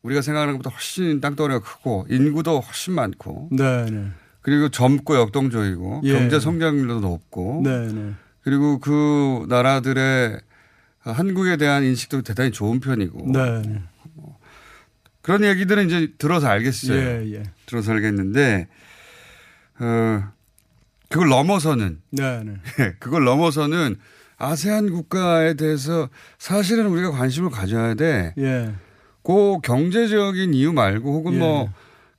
우리가 0.02 0.22
생각하는 0.22 0.54
것보다 0.54 0.70
훨씬 0.70 1.20
땅덩어리가 1.20 1.60
크고 1.60 2.06
인구도 2.08 2.60
훨씬 2.60 2.94
많고 2.94 3.48
네, 3.52 3.84
네. 3.90 4.06
그리고 4.42 4.68
젊고 4.70 5.16
역동적이고 5.16 6.02
예. 6.04 6.12
경제 6.14 6.38
성장률도 6.40 7.00
높고 7.00 7.62
네, 7.64 7.86
네. 7.88 8.12
그리고 8.42 8.78
그 8.78 9.46
나라들의 9.48 10.40
한국에 11.00 11.56
대한 11.56 11.84
인식도 11.84 12.22
대단히 12.22 12.50
좋은 12.50 12.80
편이고 12.80 13.32
네, 13.32 13.62
네. 13.62 13.82
그런 15.22 15.44
얘기들은 15.44 15.86
이제 15.86 16.12
들어서 16.18 16.48
알겠어요. 16.48 16.98
예, 16.98 17.32
예. 17.34 17.42
들어서 17.66 17.92
알겠는데 17.92 18.68
어 19.80 20.24
그걸 21.08 21.28
넘어서는 21.28 22.00
네, 22.10 22.42
네. 22.44 22.54
그걸 22.98 23.24
넘어서는 23.24 23.96
아세안 24.36 24.90
국가에 24.90 25.54
대해서 25.54 26.08
사실은 26.38 26.86
우리가 26.86 27.10
관심을 27.10 27.50
가져야 27.50 27.94
돼. 27.94 28.34
예. 28.38 28.72
그 29.22 29.58
경제적인 29.62 30.54
이유 30.54 30.72
말고 30.72 31.12
혹은 31.12 31.34
예. 31.34 31.38
뭐 31.38 31.72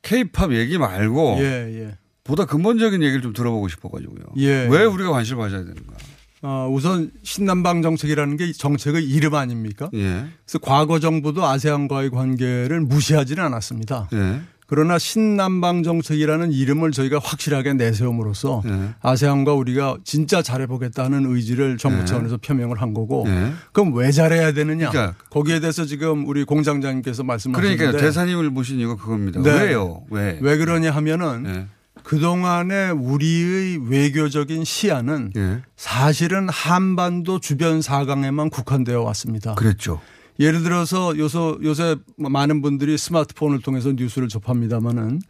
케이팝 0.04 0.54
얘기 0.54 0.78
말고 0.78 1.38
예, 1.40 1.44
예. 1.82 1.98
보다 2.24 2.46
근본적인 2.46 3.02
얘기를 3.02 3.22
좀 3.22 3.34
들어보고 3.34 3.68
싶어가지고요. 3.68 4.34
예. 4.38 4.68
왜 4.70 4.86
우리가 4.86 5.12
관심을 5.12 5.42
가져야 5.42 5.62
되는가? 5.62 5.96
어, 6.44 6.68
우선 6.72 7.12
신남방 7.24 7.82
정책이라는 7.82 8.38
게 8.38 8.52
정책의 8.52 9.04
이름 9.04 9.36
아닙니까? 9.36 9.90
예. 9.94 10.26
그래서 10.46 10.60
과거 10.62 11.00
정부도 11.00 11.46
아세안과의 11.46 12.10
관계를 12.10 12.82
무시하지는 12.82 13.44
않았습니다. 13.44 14.10
예. 14.14 14.42
그러나 14.66 14.98
신남방 14.98 15.84
정책이라는 15.84 16.54
이름을 16.54 16.92
저희가 16.92 17.20
확실하게 17.22 17.74
내세움으로써 17.74 18.64
예. 18.66 18.94
아세안과 19.02 19.54
우리가 19.54 19.98
진짜 20.06 20.42
잘해보겠다는 20.42 21.26
의지를 21.26 21.78
정부 21.78 22.00
예. 22.02 22.06
차원에서 22.06 22.38
표명을 22.38 22.82
한 22.82 22.94
거고 22.94 23.26
예. 23.28 23.52
그럼 23.74 23.94
왜 23.94 24.12
잘해야 24.12 24.54
되느냐? 24.54 24.90
그러니까. 24.90 25.18
거기에 25.30 25.60
대해서 25.60 25.84
지금 25.86 26.26
우리 26.26 26.46
공장장님께서 26.46 27.24
말씀하셨는데 27.24 27.78
그러니까 27.78 28.02
대사님을 28.02 28.50
모신 28.50 28.80
이유가 28.80 28.96
그겁니다. 28.96 29.42
네. 29.42 29.52
왜요? 29.66 30.04
왜? 30.10 30.40
왜 30.42 30.58
그러냐 30.58 30.90
하면은 30.92 31.44
예. 31.48 31.68
그동안에 32.12 32.90
우리의 32.90 33.90
외교적인 33.90 34.66
시야는 34.66 35.32
예. 35.38 35.62
사실은 35.78 36.50
한반도 36.50 37.40
주변 37.40 37.82
사강에만 37.82 38.50
국한되어 38.50 39.02
왔습니다. 39.02 39.56
그랬죠. 39.56 40.02
예를 40.38 40.62
들어서 40.62 41.18
요새, 41.18 41.40
요새 41.64 41.96
많은 42.18 42.62
분들이 42.62 42.98
스마트폰을 42.98 43.62
통해서 43.62 43.94
뉴스를 43.94 44.28
접합니다마는 44.28 45.22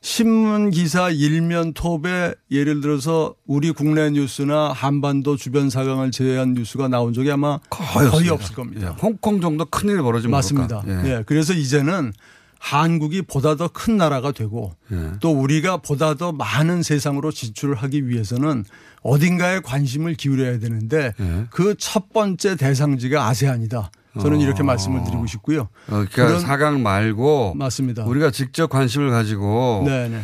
신문 0.00 0.70
기사 0.70 1.10
일면 1.10 1.72
톱에 1.72 2.34
예를 2.52 2.82
들어서 2.82 3.34
우리 3.44 3.72
국내 3.72 4.08
뉴스나 4.08 4.70
한반도 4.70 5.36
주변 5.36 5.70
사강을 5.70 6.12
제외한 6.12 6.52
뉴스가 6.52 6.86
나온 6.86 7.12
적이 7.14 7.32
아마 7.32 7.58
거의, 7.68 8.06
없습니다. 8.06 8.34
없을 8.34 8.54
겁니다. 8.54 8.94
예. 8.96 9.02
홍콩 9.02 9.40
정도 9.40 9.64
큰일 9.64 10.02
벌어지면 10.02 10.30
맞습니다. 10.30 10.82
모를까? 10.82 11.08
예. 11.08 11.24
그래서 11.26 11.52
이제는 11.52 12.12
한국이 12.58 13.22
보다 13.22 13.54
더 13.56 13.68
큰 13.68 13.96
나라가 13.96 14.32
되고 14.32 14.74
예. 14.92 15.12
또 15.20 15.30
우리가 15.30 15.76
보다 15.78 16.14
더 16.14 16.32
많은 16.32 16.82
세상으로 16.82 17.30
진출을 17.30 17.74
하기 17.76 18.08
위해서는 18.08 18.64
어딘가에 19.02 19.60
관심을 19.60 20.14
기울여야 20.14 20.58
되는데 20.58 21.12
예. 21.20 21.46
그첫 21.50 22.12
번째 22.12 22.56
대상지가 22.56 23.26
아세안이다. 23.26 23.90
저는 24.20 24.40
이렇게 24.40 24.62
어. 24.62 24.64
말씀을 24.66 25.04
드리고 25.04 25.26
싶고요. 25.26 25.68
어, 25.88 26.04
그러니까 26.10 26.40
사강 26.40 26.82
말고 26.82 27.54
맞습니다. 27.54 28.04
우리가 28.04 28.30
직접 28.32 28.68
관심을 28.68 29.10
가지고 29.10 29.84
네네. 29.86 30.20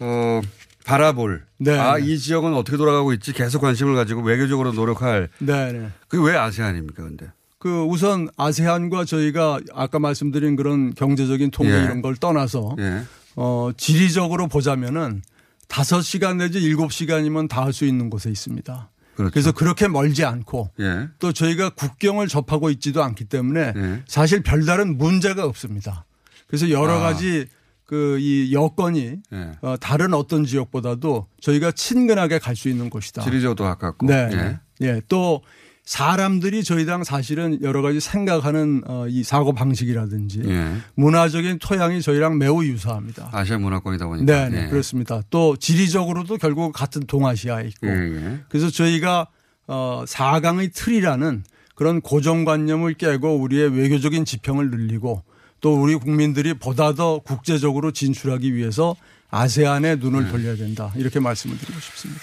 어, 0.00 0.40
바라볼. 0.84 1.44
네. 1.58 1.78
아, 1.78 1.96
이 1.98 2.18
지역은 2.18 2.52
어떻게 2.54 2.76
돌아가고 2.76 3.12
있지? 3.14 3.32
계속 3.32 3.60
관심을 3.60 3.94
가지고 3.94 4.22
외교적으로 4.22 4.72
노력할. 4.72 5.28
네네. 5.38 5.88
그게 6.08 6.26
왜 6.30 6.36
아세안입니까, 6.36 7.02
근데? 7.02 7.26
그 7.60 7.82
우선 7.84 8.28
아세안과 8.38 9.04
저희가 9.04 9.60
아까 9.74 9.98
말씀드린 9.98 10.56
그런 10.56 10.94
경제적인 10.94 11.50
통계 11.50 11.72
예. 11.74 11.84
이런 11.84 12.00
걸 12.00 12.16
떠나서 12.16 12.74
예. 12.78 13.02
어, 13.36 13.70
지리적으로 13.76 14.48
보자면은 14.48 15.22
다섯 15.68 16.00
시간 16.00 16.38
내지 16.38 16.58
일곱 16.60 16.90
시간이면 16.90 17.48
다 17.48 17.62
할 17.64 17.72
수 17.74 17.84
있는 17.84 18.08
곳에 18.08 18.30
있습니다. 18.30 18.90
그렇죠. 19.14 19.30
그래서 19.32 19.52
그렇게 19.52 19.88
멀지 19.88 20.24
않고 20.24 20.70
예. 20.80 21.08
또 21.18 21.32
저희가 21.32 21.68
국경을 21.70 22.28
접하고 22.28 22.70
있지도 22.70 23.04
않기 23.04 23.26
때문에 23.26 23.72
예. 23.76 24.02
사실 24.08 24.42
별다른 24.42 24.96
문제가 24.96 25.44
없습니다. 25.44 26.06
그래서 26.46 26.70
여러 26.70 26.94
아. 26.94 27.00
가지 27.00 27.46
그 27.84 28.18
이 28.20 28.54
여건이 28.54 29.16
예. 29.34 29.50
어, 29.60 29.76
다른 29.78 30.14
어떤 30.14 30.46
지역보다도 30.46 31.26
저희가 31.42 31.72
친근하게 31.72 32.38
갈 32.38 32.56
수 32.56 32.70
있는 32.70 32.88
곳이다. 32.88 33.20
지리적도 33.22 33.64
가깝고. 33.64 34.06
네. 34.06 34.30
예. 34.32 34.86
예. 34.86 35.02
또 35.08 35.42
사람들이 35.84 36.62
저희랑 36.62 37.04
사실은 37.04 37.60
여러 37.62 37.82
가지 37.82 38.00
생각하는 38.00 38.82
어, 38.86 39.06
이 39.08 39.24
사고 39.24 39.52
방식이라든지 39.52 40.42
예. 40.46 40.76
문화적인 40.94 41.58
토양이 41.58 42.00
저희랑 42.00 42.38
매우 42.38 42.62
유사합니다. 42.64 43.30
아시아 43.32 43.58
문화권이다 43.58 44.06
보니까. 44.06 44.24
네, 44.32 44.48
네, 44.48 44.64
예. 44.66 44.68
그렇습니다. 44.68 45.22
또 45.30 45.56
지리적으로도 45.56 46.36
결국 46.36 46.72
같은 46.72 47.02
동아시아에 47.06 47.66
있고 47.68 47.88
예, 47.88 47.92
예. 47.92 48.40
그래서 48.48 48.70
저희가 48.70 49.26
어 49.66 50.04
4강의 50.06 50.72
틀이라는 50.74 51.44
그런 51.74 52.00
고정관념을 52.00 52.94
깨고 52.94 53.36
우리의 53.40 53.76
외교적인 53.76 54.24
지평을 54.24 54.70
늘리고 54.70 55.24
또 55.60 55.80
우리 55.80 55.94
국민들이 55.94 56.54
보다 56.54 56.94
더 56.94 57.18
국제적으로 57.20 57.90
진출하기 57.90 58.54
위해서 58.54 58.96
아세안에 59.30 59.96
눈을 59.96 60.24
네. 60.24 60.30
돌려야 60.30 60.56
된다. 60.56 60.92
이렇게 60.96 61.20
말씀을 61.20 61.56
드리고 61.58 61.80
싶습니다. 61.80 62.22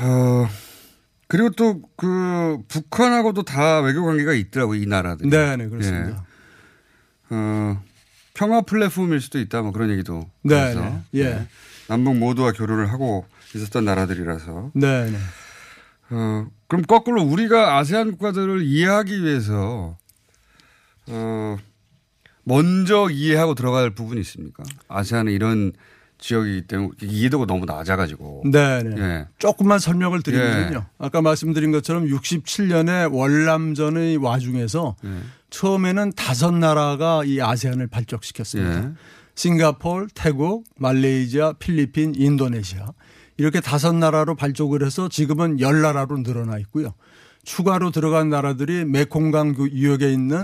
어, 0.00 0.48
그리고 1.28 1.50
또 1.50 1.80
그 1.96 2.58
북한하고도 2.68 3.42
다 3.42 3.80
외교 3.80 4.04
관계가 4.04 4.34
있더라고요, 4.34 4.80
이 4.80 4.86
나라들이. 4.86 5.28
네, 5.30 5.56
네, 5.56 5.68
그렇습니다. 5.68 6.08
예. 6.10 7.34
어, 7.34 7.82
평화 8.34 8.60
플랫폼일 8.60 9.20
수도 9.20 9.38
있다, 9.40 9.62
뭐 9.62 9.72
그런 9.72 9.90
얘기도. 9.90 10.30
네, 10.42 10.72
그래서. 10.72 10.80
네. 10.80 11.20
예. 11.20 11.46
남북 11.88 12.16
모두와 12.16 12.52
교류를 12.52 12.92
하고 12.92 13.26
있었던 13.54 13.84
나라들이라서. 13.84 14.72
네, 14.74 15.10
네. 15.10 15.18
어, 16.10 16.46
그럼 16.68 16.82
거꾸로 16.84 17.22
우리가 17.22 17.78
아세안 17.78 18.12
국가들을 18.12 18.62
이해하기 18.62 19.24
위해서 19.24 19.96
어, 21.08 21.56
먼저 22.44 23.08
이해하고 23.10 23.54
들어갈 23.54 23.90
부분이 23.90 24.20
있습니까? 24.20 24.62
아세안은 24.88 25.32
이런 25.32 25.72
지역이기 26.18 26.62
때문에 26.62 26.90
이해도가 27.02 27.46
너무 27.46 27.64
낮아가지고. 27.66 28.44
네, 28.50 28.82
네. 28.82 28.96
예. 28.98 29.28
조금만 29.38 29.78
설명을 29.78 30.22
드리면요. 30.22 30.78
예. 30.78 30.86
아까 30.98 31.20
말씀드린 31.20 31.72
것처럼 31.72 32.06
67년에 32.06 33.12
월남전의 33.12 34.18
와중에서 34.18 34.96
예. 35.04 35.08
처음에는 35.50 36.12
다섯 36.12 36.52
나라가 36.52 37.22
이 37.24 37.40
아세안을 37.40 37.88
발족시켰습니다. 37.88 38.84
예. 38.84 38.90
싱가폴, 39.34 40.08
태국, 40.14 40.64
말레이시아, 40.76 41.54
필리핀, 41.54 42.14
인도네시아 42.16 42.92
이렇게 43.36 43.60
다섯 43.60 43.94
나라로 43.94 44.34
발족을 44.34 44.84
해서 44.84 45.08
지금은 45.08 45.60
열 45.60 45.82
나라로 45.82 46.18
늘어나 46.18 46.58
있고요. 46.58 46.94
추가로 47.44 47.90
들어간 47.90 48.30
나라들이 48.30 48.84
메콩강 48.84 49.54
그 49.54 49.68
유역에 49.68 50.12
있는 50.12 50.42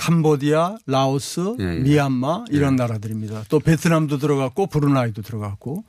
캄보디아, 0.00 0.76
라오스, 0.86 1.40
아. 1.40 1.56
예, 1.60 1.64
예. 1.76 1.80
미얀마 1.80 2.46
이런 2.50 2.72
예. 2.72 2.76
나라들입니다. 2.76 3.44
또 3.50 3.60
베트남도 3.60 4.16
들어갔고 4.18 4.66
브루나이도 4.68 5.20
들어갔고. 5.22 5.84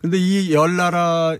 근데 0.00 0.16
이 0.18 0.50
열 0.54 0.76
나라가 0.76 1.38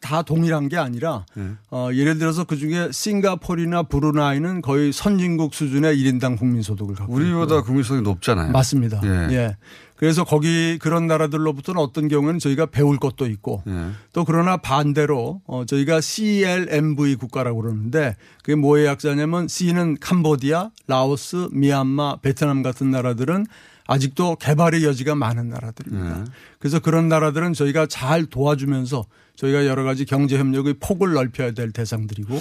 다 0.00 0.22
동일한 0.22 0.68
게 0.68 0.76
아니라 0.76 1.24
예. 1.38 1.50
어, 1.70 1.90
예를 1.92 2.18
들어서 2.18 2.42
그 2.42 2.56
중에 2.56 2.88
싱가폴이나 2.90 3.84
브루나이는 3.84 4.62
거의 4.62 4.92
선진국 4.92 5.54
수준의 5.54 5.96
1인당 5.96 6.36
국민 6.36 6.62
소득을 6.62 6.96
갖고 6.96 7.12
우리보다 7.14 7.62
국민 7.62 7.84
소득이 7.84 8.02
높잖아요. 8.02 8.50
맞습니다. 8.50 9.00
예. 9.30 9.56
예. 9.94 9.98
그래서 10.04 10.24
거기 10.24 10.78
그런 10.78 11.06
나라들로부터는 11.06 11.80
어떤 11.80 12.08
경우는 12.08 12.38
저희가 12.38 12.66
배울 12.66 12.98
것도 12.98 13.26
있고 13.26 13.62
예. 13.66 13.90
또 14.12 14.24
그러나 14.24 14.56
반대로 14.56 15.40
어 15.46 15.64
저희가 15.64 16.00
CLMV 16.00 17.16
국가라고 17.16 17.62
그러는데 17.62 18.16
그게 18.42 18.54
뭐의 18.54 18.86
약자냐면 18.86 19.48
C는 19.48 19.98
캄보디아, 20.00 20.70
라오스, 20.88 21.48
미얀마, 21.52 22.16
베트남 22.16 22.62
같은 22.62 22.90
나라들은 22.90 23.46
아직도 23.86 24.36
개발의 24.36 24.84
여지가 24.84 25.14
많은 25.14 25.50
나라들입니다. 25.50 26.26
그래서 26.58 26.80
그런 26.80 27.08
나라들은 27.08 27.52
저희가 27.52 27.86
잘 27.86 28.24
도와주면서 28.24 29.04
저희가 29.36 29.66
여러 29.66 29.84
가지 29.84 30.04
경제 30.04 30.38
협력의 30.38 30.76
폭을 30.80 31.12
넓혀야 31.12 31.52
될 31.52 31.70
대상들이고 31.70 32.38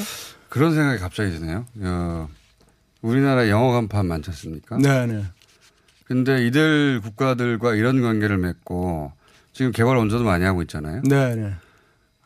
그런 0.47 0.73
생각이 0.73 0.99
갑자기 0.99 1.31
드네요. 1.37 1.65
어, 1.81 2.29
우리나라 3.01 3.49
영어 3.49 3.71
간판 3.73 4.05
많지 4.07 4.29
않습니까? 4.29 4.77
네 4.77 5.05
네. 5.05 5.23
근데 6.13 6.45
이들 6.45 7.01
국가들과 7.01 7.73
이런 7.73 8.03
관계를 8.03 8.37
맺고 8.37 9.11
지금 9.51 9.71
개발 9.71 9.97
원조도 9.97 10.23
많이 10.23 10.45
하고 10.45 10.61
있잖아요. 10.61 11.01
네네. 11.09 11.53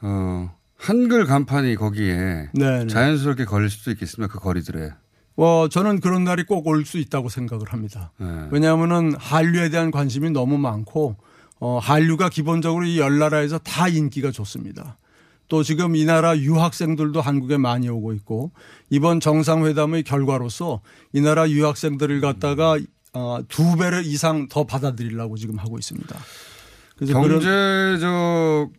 어, 0.01 0.53
한글 0.75 1.25
간판이 1.25 1.75
거기에 1.77 2.49
네네. 2.53 2.88
자연스럽게 2.88 3.45
걸릴 3.45 3.69
수도 3.69 3.91
있겠습니다. 3.91 4.31
그 4.31 4.39
거리들에. 4.39 4.91
어, 5.38 5.67
저는 5.71 6.01
그런 6.01 6.25
날이 6.25 6.43
꼭 6.43 6.67
올 6.67 6.83
수 6.85 6.97
있다고 6.97 7.29
생각을 7.29 7.71
합니다. 7.71 8.11
네. 8.17 8.47
왜냐하면은 8.51 9.13
한류에 9.17 9.69
대한 9.69 9.89
관심이 9.91 10.31
너무 10.31 10.57
많고 10.57 11.15
어, 11.61 11.79
한류가 11.79 12.27
기본적으로 12.27 12.83
이 12.85 12.99
열 12.99 13.19
나라에서 13.19 13.57
다 13.59 13.88
인기가 13.88 14.31
좋습니다. 14.31 14.97
또 15.47 15.63
지금 15.63 15.95
이 15.95 16.03
나라 16.03 16.38
유학생들도 16.38 17.21
한국에 17.21 17.55
많이 17.55 17.88
오고 17.88 18.11
있고 18.15 18.51
이번 18.89 19.21
정상회담의 19.21 20.03
결과로서 20.03 20.81
이 21.13 21.21
나라 21.21 21.49
유학생들을 21.49 22.19
갖다가 22.19 22.77
어, 23.18 23.39
두 23.47 23.76
배를 23.76 24.05
이상 24.05 24.47
더 24.47 24.63
받아들이려고 24.63 25.38
지금 25.38 25.57
하고 25.57 25.80
있습니다. 25.80 26.15
그래서 26.95 27.13
경제적으로도 27.13 28.70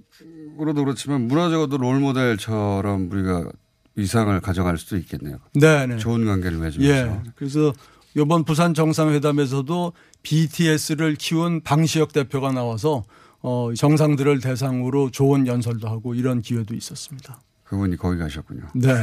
그렇지만 0.84 1.22
문화적으로도 1.26 1.76
롤 1.76 1.99
모델처럼 1.99 3.11
우리가 3.11 3.51
이상을 3.97 4.41
가져갈 4.41 4.78
수도 4.78 4.97
있겠네요. 4.97 5.39
네네. 5.55 5.97
좋은 5.99 6.24
관계를 6.24 6.59
맺으면서. 6.59 6.84
예. 6.89 7.20
그래서 7.34 7.72
이번 8.16 8.45
부산 8.45 8.74
정상회담에서도 8.74 9.93
BTS를 10.22 11.16
키운 11.16 11.61
방시혁 11.62 12.12
대표가 12.12 12.53
나와서 12.53 13.03
어, 13.41 13.70
정상들을 13.76 14.41
대상으로 14.41 15.11
좋은 15.11 15.49
연설도 15.49 15.89
하고 15.89 16.14
이런 16.14 16.43
기회도 16.43 16.74
있었습니다. 16.76 17.41
그분이 17.64 17.97
거기 17.97 18.18
가셨군요. 18.18 18.62
네. 18.74 18.95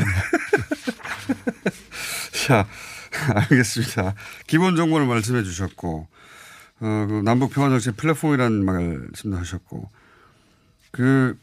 자, 2.48 2.68
알겠습니다. 3.36 4.16
기본 4.48 4.76
정보를 4.76 5.06
말씀해 5.08 5.44
주셨고, 5.44 6.08
어, 6.82 7.06
그 7.08 7.22
남북 7.24 7.52
평화 7.52 7.70
정책 7.70 7.98
플랫폼이라는 7.98 8.66
말씀도 8.66 9.38
하셨고, 9.38 9.90
그, 10.92 11.38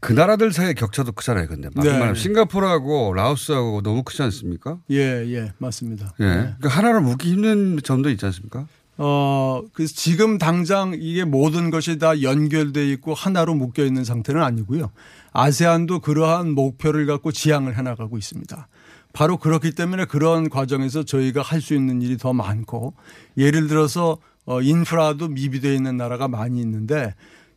그 0.00 0.12
나라들 0.12 0.52
사이의 0.52 0.74
격차도 0.74 1.12
크잖아요, 1.12 1.46
근데. 1.46 1.68
막 1.74 1.84
네. 1.84 1.92
말하면 1.92 2.14
싱가포르하고 2.16 3.14
라오스하고 3.14 3.82
너무 3.82 4.02
크지 4.02 4.22
않습니까? 4.22 4.78
예, 4.90 5.24
예, 5.32 5.52
맞습니다. 5.58 6.14
예. 6.20 6.24
그러니까 6.24 6.68
하나를 6.68 7.00
묻기 7.00 7.30
힘든 7.30 7.78
점도 7.82 8.10
있지 8.10 8.26
않습니까? 8.26 8.66
어, 8.98 9.62
그래서 9.72 9.94
지금 9.96 10.38
당장 10.38 10.94
이게 10.98 11.24
모든 11.24 11.70
것이 11.70 11.98
다 11.98 12.20
연결돼 12.20 12.88
있고 12.90 13.14
하나로 13.14 13.54
묶여 13.54 13.84
있는 13.84 14.04
상태는 14.04 14.42
아니고요. 14.42 14.90
아세안도 15.32 16.00
그러한 16.00 16.52
목표를 16.52 17.06
갖고 17.06 17.32
지향을 17.32 17.76
해나가고 17.76 18.18
있습니다. 18.18 18.68
바로 19.12 19.36
그렇기 19.36 19.72
때문에 19.72 20.04
그런 20.06 20.48
과정에서 20.48 21.02
저희가 21.04 21.42
할 21.42 21.60
수 21.60 21.74
있는 21.74 22.02
일이 22.02 22.16
더 22.16 22.32
많고 22.32 22.94
예를 23.36 23.68
들어서 23.68 24.18
어, 24.44 24.60
인프라도 24.60 25.28
미비되어 25.28 25.72
있는 25.72 25.96
나라가 25.96 26.26
많이 26.28 26.60
있는데 26.60 27.14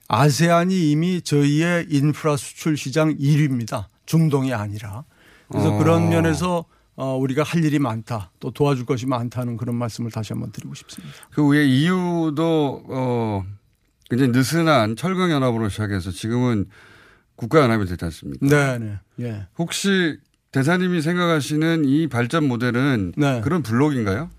아세안이 0.08 0.91
이미 0.91 1.22
저희의 1.22 1.88
인프라 1.89 2.38
수출 2.38 2.78
시장 2.78 3.16
1위입니다. 3.18 3.86
중동이 4.06 4.53
아니라. 4.53 5.03
그래서 5.49 5.74
어. 5.74 5.78
그런 5.80 6.10
면에서 6.10 6.66
어, 6.95 7.18
우리가 7.18 7.41
할 7.43 7.64
일이 7.66 7.80
많다. 7.80 8.32
또 8.39 8.51
도와줄 8.51 8.86
것이 8.86 9.06
많다는 9.08 9.58
그런 9.58 9.76
말씀을 9.76 10.12
다시 10.12 10.34
한번 10.34 10.51
드리고 10.51 10.76
싶습니다. 10.76 11.14
그 11.32 11.45
위에 11.49 11.66
EU도, 11.66 12.84
어, 12.88 13.43
굉장히 14.10 14.32
느슨한 14.32 14.95
철강연합으로 14.95 15.70
시작해서 15.70 16.12
지금은 16.12 16.68
국가연합이 17.36 17.86
됐지 17.86 18.06
않습니까? 18.06 18.45
네, 18.45 18.78
네. 18.78 18.99
예. 19.22 19.47
혹시 19.58 20.18
대사님이 20.56 21.01
생각하시는 21.01 21.84
이 21.84 22.08
발전 22.08 22.47
모델은 22.47 23.12
네. 23.18 23.41
그런 23.41 23.62
블록인가요? 23.62 24.30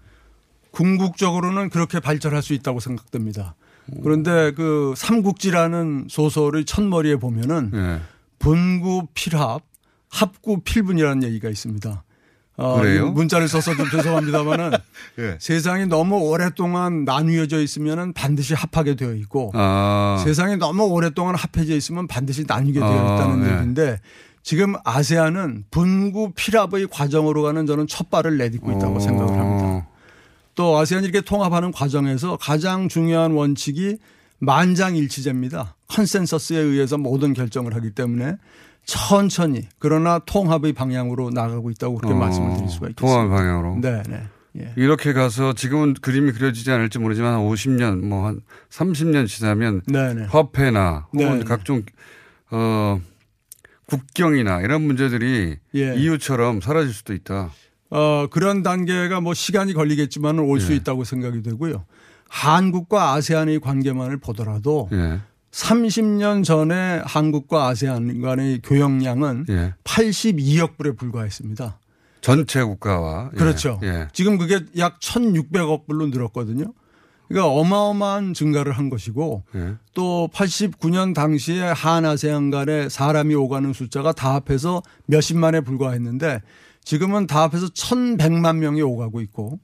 궁극적으로는 0.70 1.68
그렇게 1.68 2.00
발전할 2.00 2.42
수 2.42 2.54
있다고 2.54 2.80
생각됩니다. 2.80 3.54
그런데 4.02 4.52
그 4.52 4.94
삼국지라는 4.96 6.06
소설의 6.08 6.64
첫머리에 6.64 7.16
보면은 7.16 7.70
네. 7.70 8.00
분구 8.38 9.08
필합, 9.12 9.60
합구 10.08 10.60
필분이라는 10.60 11.22
얘기가 11.22 11.50
있습니다. 11.50 12.02
어, 12.58 12.80
그래요? 12.80 13.10
문자를 13.10 13.46
써서 13.48 13.74
좀 13.76 13.90
죄송합니다만은 13.90 14.70
예. 15.18 15.36
세상이 15.38 15.86
너무 15.86 16.16
오랫동안 16.16 17.04
나뉘어져 17.04 17.60
있으면은 17.60 18.14
반드시 18.14 18.54
합하게 18.54 18.94
되어 18.94 19.12
있고 19.12 19.50
아. 19.52 20.22
세상이 20.24 20.56
너무 20.56 20.84
오랫동안 20.84 21.34
합해져 21.34 21.76
있으면 21.76 22.06
반드시 22.06 22.44
나뉘게 22.46 22.80
되어 22.80 22.88
아, 22.88 23.14
있다는 23.14 23.42
네. 23.42 23.52
얘기인데 23.52 24.00
지금 24.47 24.74
아세안은 24.84 25.64
분구 25.72 26.30
필합의 26.36 26.86
과정으로 26.92 27.42
가는 27.42 27.66
저는 27.66 27.88
첫 27.88 28.11
발을 28.11 28.38
내딛고 28.38 28.70
있다고 28.70 28.94
어. 28.94 29.01
생각을 29.01 29.36
합니다. 29.36 29.88
또 30.55 30.78
아세안이 30.78 31.05
이렇게 31.05 31.20
통합하는 31.20 31.72
과정에서 31.72 32.36
가장 32.36 32.88
중요한 32.88 33.32
원칙이 33.32 33.99
만장일치제입니다. 34.38 35.74
컨센서스에 35.88 36.59
의해서 36.61 36.97
모든 36.97 37.34
결정을 37.34 37.74
하기 37.74 37.90
때문에 37.90 38.36
천천히 38.84 39.62
그러나 39.80 40.20
통합의 40.20 40.74
방향으로 40.74 41.30
나가고 41.30 41.70
있다고 41.70 41.97
그렇게 41.97 42.14
어, 42.14 42.16
말씀을 42.16 42.55
드릴 42.55 42.68
수가 42.68 42.88
있겠습니다. 42.90 43.01
통합 43.01 43.36
방향으로. 43.36 43.78
네, 43.80 44.01
네. 44.09 44.22
예. 44.61 44.72
이렇게 44.76 45.12
가서 45.12 45.55
지금은 45.55 45.94
그림이 45.94 46.30
그려지지 46.30 46.70
않을지 46.70 47.01
모르지만 47.01 47.34
한 47.34 47.40
50년, 47.40 48.05
뭐 48.05 48.28
한 48.28 48.40
30년 48.70 49.26
지나면 49.26 49.82
네네. 49.86 50.26
화폐나 50.26 51.09
혹은 51.12 51.30
네네. 51.30 51.44
각종 51.47 51.82
어 52.53 53.01
국경이나 53.87 54.61
이런 54.61 54.82
문제들이 54.82 55.57
예. 55.74 55.95
EU처럼 55.97 56.61
사라질 56.61 56.93
수도 56.93 57.14
있다. 57.14 57.51
어, 57.91 58.26
그런 58.30 58.62
단계가 58.62 59.20
뭐 59.20 59.32
시간이 59.32 59.72
걸리겠지만 59.72 60.39
올수 60.41 60.72
예. 60.72 60.76
있다고 60.76 61.05
생각이 61.05 61.43
되고요. 61.43 61.84
한국과 62.28 63.12
아세안의 63.12 63.61
관계만을 63.61 64.18
보더라도 64.18 64.89
예. 64.93 65.20
30년 65.53 66.45
전에 66.45 67.01
한국과 67.05 67.68
아세안 67.68 68.20
간의 68.20 68.61
교역량은 68.62 69.47
예. 69.49 69.74
82억 69.84 70.76
불에 70.76 70.93
불과했습니다. 70.93 71.78
전체 72.20 72.62
국가와 72.62 73.30
예. 73.32 73.39
그렇죠. 73.39 73.80
예. 73.84 74.09
지금 74.12 74.37
그게 74.37 74.61
약 74.78 74.99
1,600억 74.99 75.87
불로 75.87 76.09
늘었거든요. 76.09 76.72
그러니까 77.28 77.52
어마어마한 77.52 78.34
증가를 78.34 78.72
한 78.72 78.88
것이고 78.88 79.44
예. 79.56 79.74
또 79.94 80.28
89년 80.32 81.14
당시에 81.14 81.60
한아세안 81.62 82.50
간에 82.50 82.88
사람이 82.88 83.34
오가는 83.34 83.72
숫자가 83.72 84.12
다 84.12 84.34
합해서 84.34 84.82
몇십만에 85.06 85.60
불과했는데 85.62 86.40
지금은 86.84 87.26
다 87.26 87.42
합해서 87.42 87.66
1,100만 87.66 88.56
명이 88.58 88.82
오가고 88.82 89.20
있고 89.22 89.58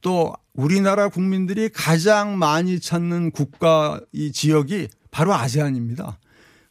또 0.00 0.34
우리나라 0.52 1.08
국민들이 1.08 1.68
가장 1.70 2.38
많이 2.38 2.78
찾는 2.78 3.30
국가 3.30 4.00
이 4.12 4.32
지역이 4.32 4.88
바로 5.10 5.34
아세안입니다. 5.34 6.18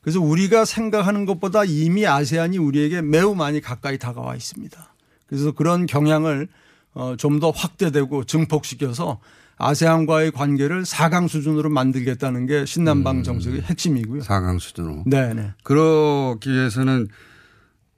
그래서 0.01 0.21
우리가 0.21 0.63
생각하는 0.65 1.25
것보다 1.25 1.65
이미 1.65 2.05
아세안이 2.07 2.57
우리에게 2.59 3.01
매우 3.01 3.35
많이 3.35 3.59
가까이 3.59 3.97
다가와 3.97 4.35
있습니다. 4.35 4.95
그래서 5.25 5.51
그런 5.51 5.85
경향을 5.85 6.47
어, 6.93 7.15
좀 7.17 7.39
더 7.39 7.51
확대되고 7.51 8.23
증폭시켜서 8.23 9.19
아세안과의 9.59 10.31
관계를 10.31 10.83
4강 10.83 11.27
수준으로 11.27 11.69
만들겠다는 11.69 12.45
게 12.45 12.65
신남방 12.65 13.23
정책의 13.23 13.61
핵심이고요. 13.61 14.21
4강 14.21 14.59
수준으로. 14.59 15.03
네네. 15.07 15.53
그러기 15.63 16.51
위해서는 16.51 17.07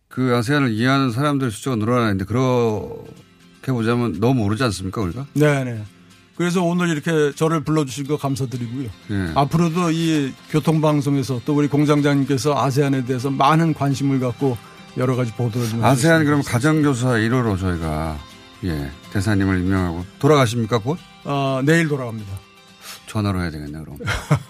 그 0.07 0.36
아세안을 0.36 0.72
이해하는 0.72 1.12
사람들 1.12 1.51
숫자가 1.51 1.76
늘어나야 1.76 2.05
하는데 2.05 2.26
그렇게 2.26 3.72
보자면 3.72 4.20
너무 4.20 4.43
모르지 4.43 4.64
않습니까 4.64 5.01
우리가? 5.01 5.28
네네. 5.34 5.84
그래서 6.36 6.64
오늘 6.64 6.88
이렇게 6.88 7.34
저를 7.36 7.66
불러주신 7.66 8.07
거 8.07 8.16
감사드리고요. 8.16 8.89
예. 9.12 9.32
앞으로도 9.36 9.91
이 9.91 10.34
교통방송에서 10.51 11.41
또 11.45 11.53
우리 11.53 11.68
공장장님께서 11.68 12.57
아세안에 12.57 13.03
대해서 13.03 13.30
많은 13.30 13.74
관심을 13.74 14.22
갖고 14.22 14.57
여러 14.95 15.18
가지 15.18 15.34
보도를 15.34 15.68
좀 15.68 15.84
아세안 15.84 16.24
그럼 16.24 16.41
가정교사 16.41 17.10
1호로 17.10 17.60
저희가 17.60 18.18
예 18.64 18.89
대사님을 19.12 19.60
임명하고 19.60 20.05
돌아가십니까 20.20 20.78
곧? 20.80 20.97
어, 21.26 21.61
내일 21.65 21.88
돌아갑니다. 21.88 22.39
전화로 23.07 23.41
해야 23.41 23.51
되겠네요 23.51 23.84
그럼. 23.84 23.97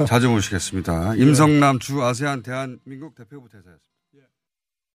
자주 0.07 0.29
모시겠습니다. 0.29 1.15
임성남 1.15 1.79
주 1.79 2.03
아세안 2.03 2.43
대한민국 2.43 3.15
대표부 3.15 3.47
대사였습니다. 3.49 3.88